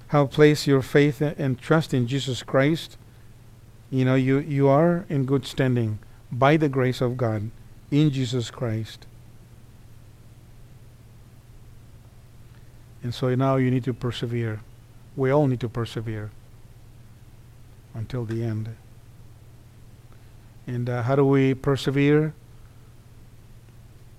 [0.08, 2.96] have placed your faith and trust in Jesus Christ,
[3.90, 5.98] you know, you, you are in good standing
[6.32, 7.50] by the grace of God
[7.90, 9.06] in Jesus Christ.
[13.02, 14.60] And so now you need to persevere.
[15.16, 16.30] We all need to persevere
[17.94, 18.76] until the end.
[20.66, 22.34] And uh, how do we persevere?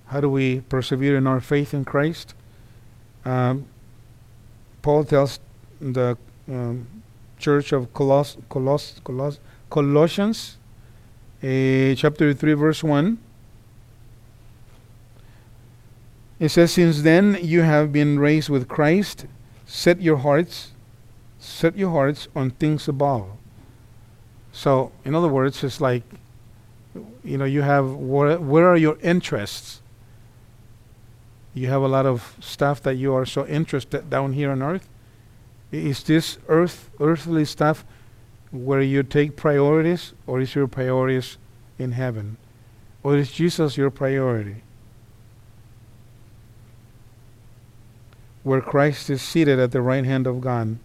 [0.07, 2.33] How do we persevere in our faith in Christ?
[3.23, 3.67] Um,
[4.81, 5.39] Paul tells
[5.79, 6.17] the
[6.49, 6.87] um,
[7.37, 9.39] church of Coloss- Coloss- Coloss-
[9.69, 10.57] Colossians,
[11.41, 13.17] uh, chapter 3, verse 1.
[16.39, 19.27] It says, Since then you have been raised with Christ,
[19.65, 20.71] set your hearts,
[21.39, 23.29] set your hearts on things above.
[24.51, 26.03] So, in other words, it's like,
[27.23, 29.81] you know, you have, where, where are your interests?
[31.53, 34.87] You have a lot of stuff that you are so interested down here on earth.
[35.71, 37.85] Is this earth, earthly stuff
[38.51, 41.37] where you take priorities, or is your priorities
[41.79, 42.37] in heaven?
[43.03, 44.63] Or is Jesus your priority?
[48.43, 50.77] Where Christ is seated at the right hand of God.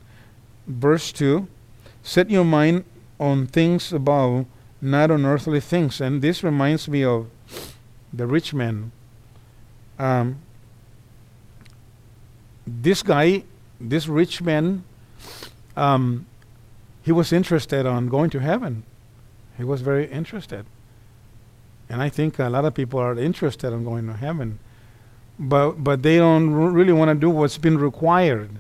[0.66, 1.48] Verse 2
[2.02, 2.84] Set your mind
[3.18, 4.46] on things above,
[4.86, 6.00] not on earthly things.
[6.00, 7.28] And this reminds me of
[8.12, 8.92] the rich man.
[9.98, 10.38] Um,
[12.66, 13.44] this guy,
[13.80, 14.84] this rich man,
[15.76, 16.26] um,
[17.02, 18.84] he was interested on going to heaven.
[19.56, 20.66] He was very interested.
[21.88, 24.58] And I think a lot of people are interested in going to heaven.
[25.38, 28.50] But, but they don't r- really want to do what's been required.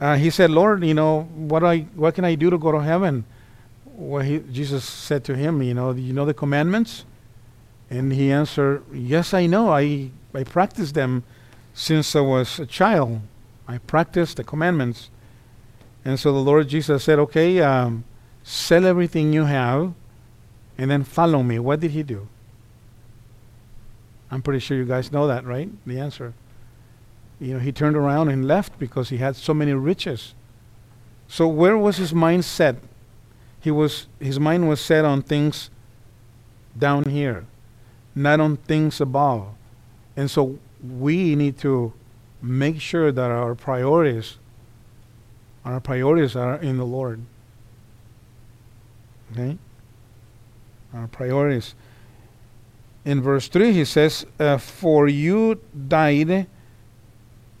[0.00, 2.78] Uh, he said, Lord, you know, what, I, what can I do to go to
[2.78, 3.24] heaven?
[4.00, 7.04] Well, he, Jesus said to him, you know, you know the commandments?
[7.90, 9.70] And he answered, Yes, I know.
[9.70, 11.22] I, I practiced them
[11.74, 13.20] since I was a child.
[13.68, 15.10] I practiced the commandments.
[16.02, 18.04] And so the Lord Jesus said, Okay, um,
[18.42, 19.92] sell everything you have
[20.78, 21.58] and then follow me.
[21.58, 22.26] What did he do?
[24.30, 25.68] I'm pretty sure you guys know that, right?
[25.86, 26.32] The answer.
[27.38, 30.34] You know, he turned around and left because he had so many riches.
[31.28, 32.76] So where was his mind set?
[33.60, 35.70] He was his mind was set on things
[36.76, 37.44] down here,
[38.14, 39.48] not on things above.
[40.16, 41.92] And so we need to
[42.42, 44.38] make sure that our priorities
[45.64, 47.20] our priorities are in the Lord.
[49.32, 49.58] Okay?
[50.94, 51.74] Our priorities.
[53.04, 56.46] In verse 3, he says, uh, For you died,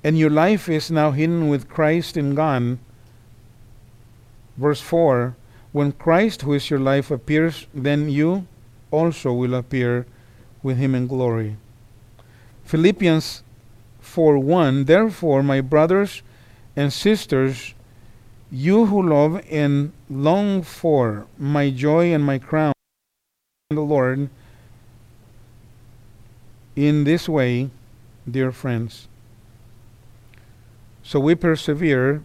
[0.02, 2.78] and your life is now hidden with Christ in God.
[4.56, 5.36] Verse 4,
[5.72, 8.46] When Christ, who is your life, appears, then you
[8.90, 10.06] also will appear
[10.62, 11.56] with him in glory.
[12.64, 13.42] Philippians
[14.00, 16.22] 4 1, Therefore, my brothers
[16.74, 17.74] and sisters,
[18.50, 22.72] you who love and long for my joy and my crown,
[23.70, 24.28] in the Lord,
[26.74, 27.70] in this way,
[28.28, 29.06] dear friends.
[31.02, 32.22] So we persevere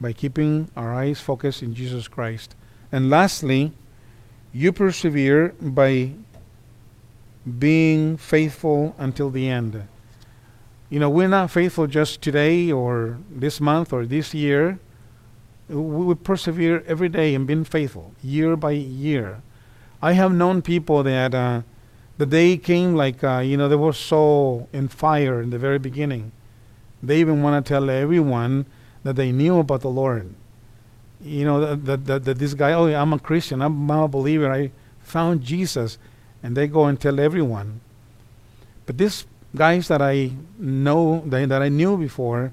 [0.00, 2.54] by keeping our eyes focused in Jesus Christ.
[2.92, 3.72] And lastly,
[4.52, 6.12] you persevere by
[7.58, 9.82] being faithful until the end.
[10.88, 14.78] You know, we're not faithful just today or this month or this year.
[15.68, 19.40] We persevere every day in being faithful, year by year.
[20.02, 21.62] I have known people that uh,
[22.18, 25.78] the day came like, uh, you know, they were so in fire in the very
[25.78, 26.32] beginning.
[27.02, 28.66] They even want to tell everyone
[29.04, 30.34] that they knew about the Lord.
[31.22, 34.50] You know, that, that, that, this guy, oh, I'm a Christian, I'm, I'm a believer,
[34.50, 34.70] I
[35.02, 35.98] found Jesus.
[36.42, 37.80] And they go and tell everyone.
[38.86, 42.52] But this guys that I know that, that I knew before,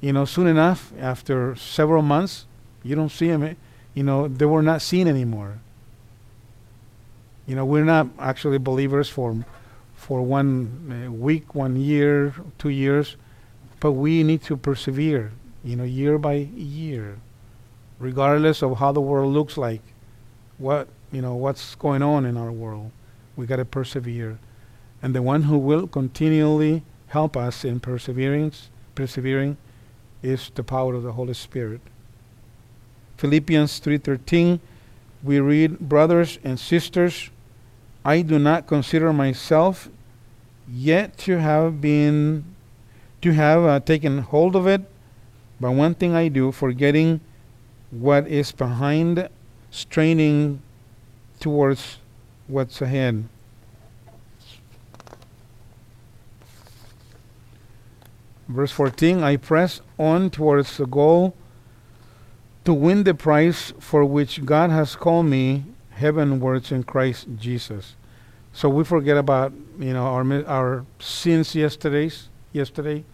[0.00, 2.46] you know, soon enough after several months,
[2.82, 3.56] you don't see them.
[3.94, 5.60] You know, they were not seen anymore.
[7.46, 9.44] You know, we're not actually believers for
[9.94, 13.16] for one uh, week, one year, two years,
[13.78, 15.30] but we need to persevere.
[15.62, 17.18] You know, year by year,
[18.02, 19.80] regardless of how the world looks like,
[20.58, 22.90] what you know, what's going on in our world,
[23.36, 24.38] we got to persevere.
[25.00, 29.56] And the one who will continually help us in perseverance, persevering,
[30.22, 31.80] is the power of the Holy Spirit.
[33.18, 34.58] Philippians 3:13
[35.22, 37.30] we read brothers and sisters
[38.04, 39.88] I do not consider myself
[40.68, 42.42] yet to have been
[43.20, 44.82] to have uh, taken hold of it
[45.60, 47.20] but one thing I do forgetting
[47.92, 49.28] what is behind
[49.70, 50.60] straining
[51.38, 51.98] towards
[52.48, 53.28] what's ahead
[58.52, 61.34] Verse 14 I press on towards the goal
[62.64, 67.96] to win the prize for which God has called me heavenwards in Christ Jesus.
[68.52, 73.04] So we forget about you know our our sins yesterday's yesterday,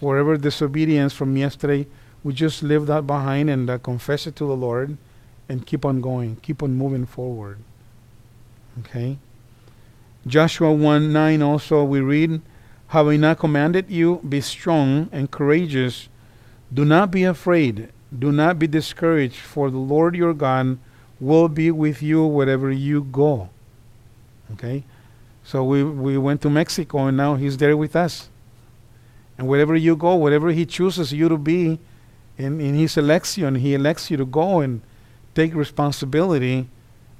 [0.00, 1.86] wherever disobedience from yesterday,
[2.24, 4.96] we just leave that behind and uh, confess it to the Lord,
[5.48, 7.58] and keep on going, keep on moving forward.
[8.80, 9.18] Okay.
[10.26, 12.40] Joshua 1 9 also we read,
[12.88, 16.08] Have I not commanded you, be strong and courageous?
[16.72, 20.78] Do not be afraid, do not be discouraged, for the Lord your God
[21.20, 23.50] will be with you wherever you go.
[24.52, 24.84] Okay?
[25.44, 28.28] So we, we went to Mexico and now He's there with us.
[29.36, 31.78] And wherever you go, wherever He chooses you to be
[32.38, 34.80] in, in His election, He elects you to go and
[35.34, 36.68] take responsibility.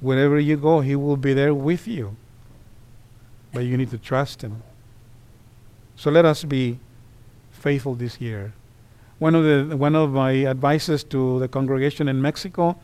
[0.00, 2.16] Wherever you go, He will be there with you.
[3.52, 4.62] But you need to trust Him.
[5.96, 6.78] So let us be
[7.50, 8.52] faithful this year.
[9.18, 12.76] One of the one of my advices to the congregation in Mexico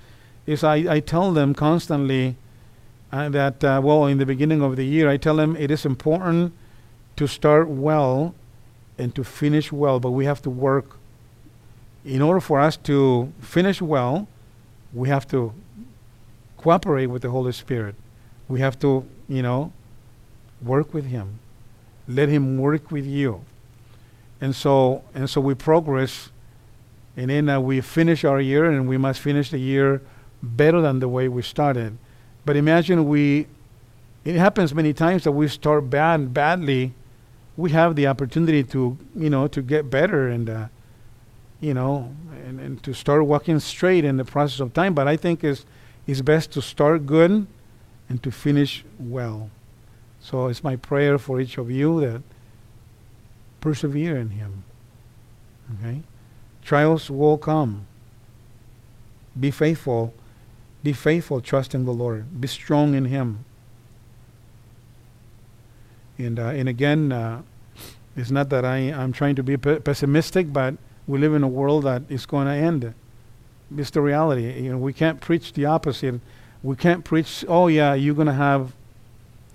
[0.46, 2.36] is I, I tell them constantly
[3.10, 5.84] uh, that uh, well in the beginning of the year I tell them it is
[5.84, 6.52] important
[7.16, 8.34] to start well
[8.96, 10.97] and to finish well, but we have to work.
[12.08, 14.26] In order for us to finish well,
[14.92, 15.52] we have to
[16.56, 17.94] cooperate with the Holy Spirit.
[18.48, 19.72] We have to, you know,
[20.62, 21.38] work with Him.
[22.08, 23.44] Let Him work with you
[24.40, 26.30] and so and so we progress
[27.16, 30.00] and then uh, we finish our year and we must finish the year
[30.42, 31.96] better than the way we started
[32.44, 33.46] but imagine we
[34.24, 36.92] it happens many times that we start bad badly
[37.56, 40.68] we have the opportunity to you know to get better and uh,
[41.60, 42.14] you know
[42.46, 45.64] and, and to start walking straight in the process of time but i think it's,
[46.06, 47.46] it's best to start good
[48.08, 49.50] and to finish well
[50.20, 52.22] so it's my prayer for each of you that
[53.60, 54.64] persevere in Him.
[55.74, 56.02] Okay?
[56.64, 57.86] Trials will come.
[59.38, 60.14] Be faithful.
[60.82, 62.40] Be faithful, trust in the Lord.
[62.40, 63.44] Be strong in Him.
[66.18, 67.42] And, uh, and again, uh,
[68.16, 70.74] it's not that I, I'm trying to be pe- pessimistic, but
[71.08, 72.94] we live in a world that is going to end.
[73.76, 74.62] It's the reality.
[74.62, 76.20] You know, we can't preach the opposite.
[76.62, 78.72] We can't preach, oh yeah, you're going to have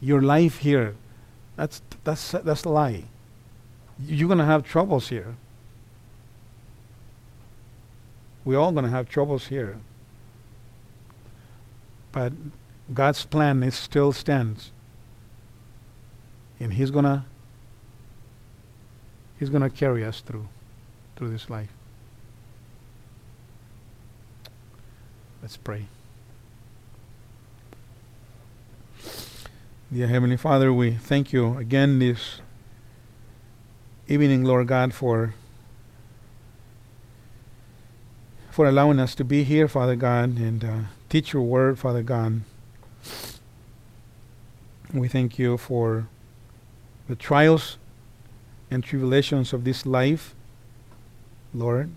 [0.01, 0.95] your life here.
[1.55, 3.05] That's, that's, that's a lie
[3.99, 5.35] you're going to have troubles here.
[8.45, 9.77] We're all going to have troubles here.
[12.11, 12.33] But
[12.93, 14.71] God's plan is still stands.
[16.59, 17.25] And he's going to
[19.39, 20.47] he's going to carry us through
[21.15, 21.69] through this life.
[25.41, 25.87] Let's pray.
[29.91, 32.41] Dear Heavenly Father, we thank you again this
[34.07, 35.35] evening, Lord God, for
[38.49, 40.79] for allowing us to be here, Father God, and uh,
[41.09, 42.41] teach your word, Father God.
[44.93, 46.07] We thank you for
[47.07, 47.77] the trials
[48.69, 50.35] and tribulations of this life,
[51.53, 51.89] Lord.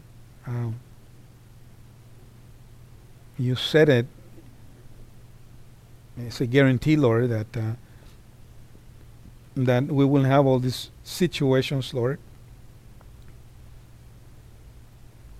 [0.46, 0.76] Um,
[3.38, 4.06] you said it.
[6.18, 7.72] It's a guarantee, Lord, that uh,
[9.56, 12.18] that we will have all these situations, Lord.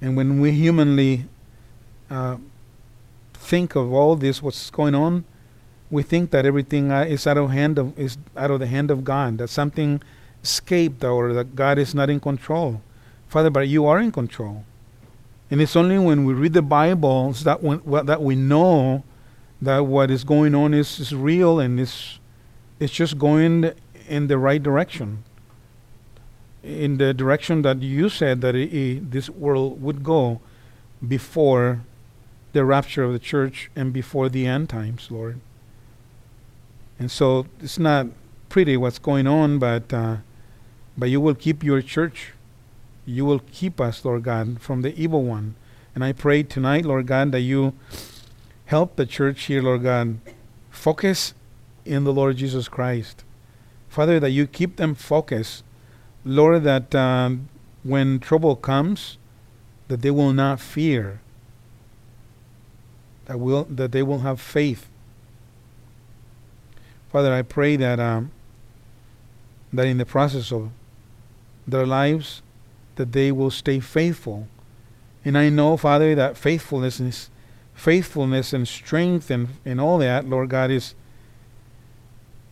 [0.00, 1.24] And when we humanly
[2.10, 2.36] uh,
[3.34, 5.24] think of all this, what's going on,
[5.90, 8.90] we think that everything uh, is out of hand of is out of the hand
[8.90, 9.38] of God.
[9.38, 10.02] That something
[10.42, 12.82] escaped, or that God is not in control.
[13.36, 14.64] Father, but you are in control.
[15.50, 19.04] And it's only when we read the Bible that when, well, that we know
[19.60, 22.18] that what is going on is, is real and is
[22.80, 23.72] it's just going
[24.08, 25.22] in the right direction.
[26.62, 30.40] in the direction that you said that it, it- this world would go
[31.06, 31.82] before
[32.54, 35.40] the rapture of the church and before the end times, Lord.
[36.98, 38.06] And so it's not
[38.48, 40.16] pretty what's going on, but uh,
[40.96, 42.32] but you will keep your church.
[43.06, 45.54] You will keep us, Lord God, from the evil one.
[45.94, 47.72] And I pray tonight, Lord God, that you
[48.66, 50.18] help the church here, Lord God,
[50.70, 51.32] focus
[51.84, 53.24] in the Lord Jesus Christ.
[53.88, 55.64] Father, that you keep them focused.
[56.24, 57.48] Lord, that um,
[57.82, 59.16] when trouble comes,
[59.88, 61.20] that they will not fear.
[63.26, 64.88] That will that they will have faith.
[67.10, 68.32] Father, I pray that um,
[69.72, 70.70] that in the process of
[71.66, 72.42] their lives,
[72.96, 74.48] that they will stay faithful.
[75.24, 77.30] And I know, Father, that faithfulness is
[77.74, 80.94] faithfulness and strength and, and all that, Lord God, is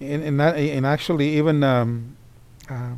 [0.00, 2.16] and and, that, and actually even um,
[2.68, 2.94] uh,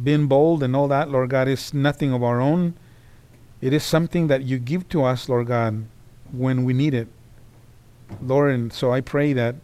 [0.00, 2.74] being bold and all that, Lord God, is nothing of our own.
[3.60, 5.86] It is something that you give to us, Lord God,
[6.30, 7.08] when we need it,
[8.20, 8.54] Lord.
[8.54, 9.56] And so I pray that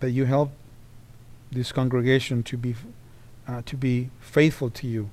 [0.00, 0.52] that you help
[1.50, 2.74] this congregation to be
[3.46, 5.10] uh, to be faithful to you,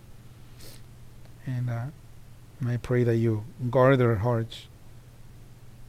[1.46, 1.86] and, uh,
[2.66, 4.68] I pray that you guard their hearts,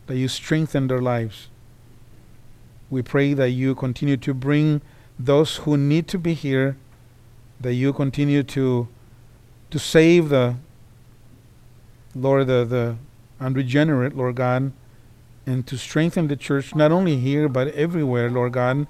[0.07, 1.49] that you strengthen their lives.
[2.89, 4.81] We pray that you continue to bring
[5.19, 6.77] those who need to be here,
[7.61, 8.89] that you continue to
[9.71, 10.57] to save the
[12.15, 12.97] Lord the the
[13.41, 14.73] unregenerate, Lord God,
[15.47, 18.87] and to strengthen the church not only here but everywhere, Lord God,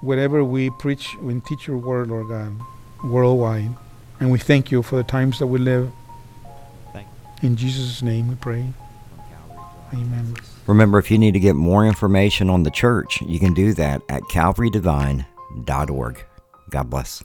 [0.00, 2.60] wherever we preach and teach your word, Lord God,
[3.02, 3.74] worldwide.
[4.20, 5.90] And we thank you for the times that we live.
[6.92, 7.06] Thank
[7.42, 8.66] In Jesus' name we pray.
[9.92, 10.34] Amen.
[10.66, 14.02] Remember, if you need to get more information on the church, you can do that
[14.08, 16.24] at calvarydevine.org.
[16.70, 17.22] God bless.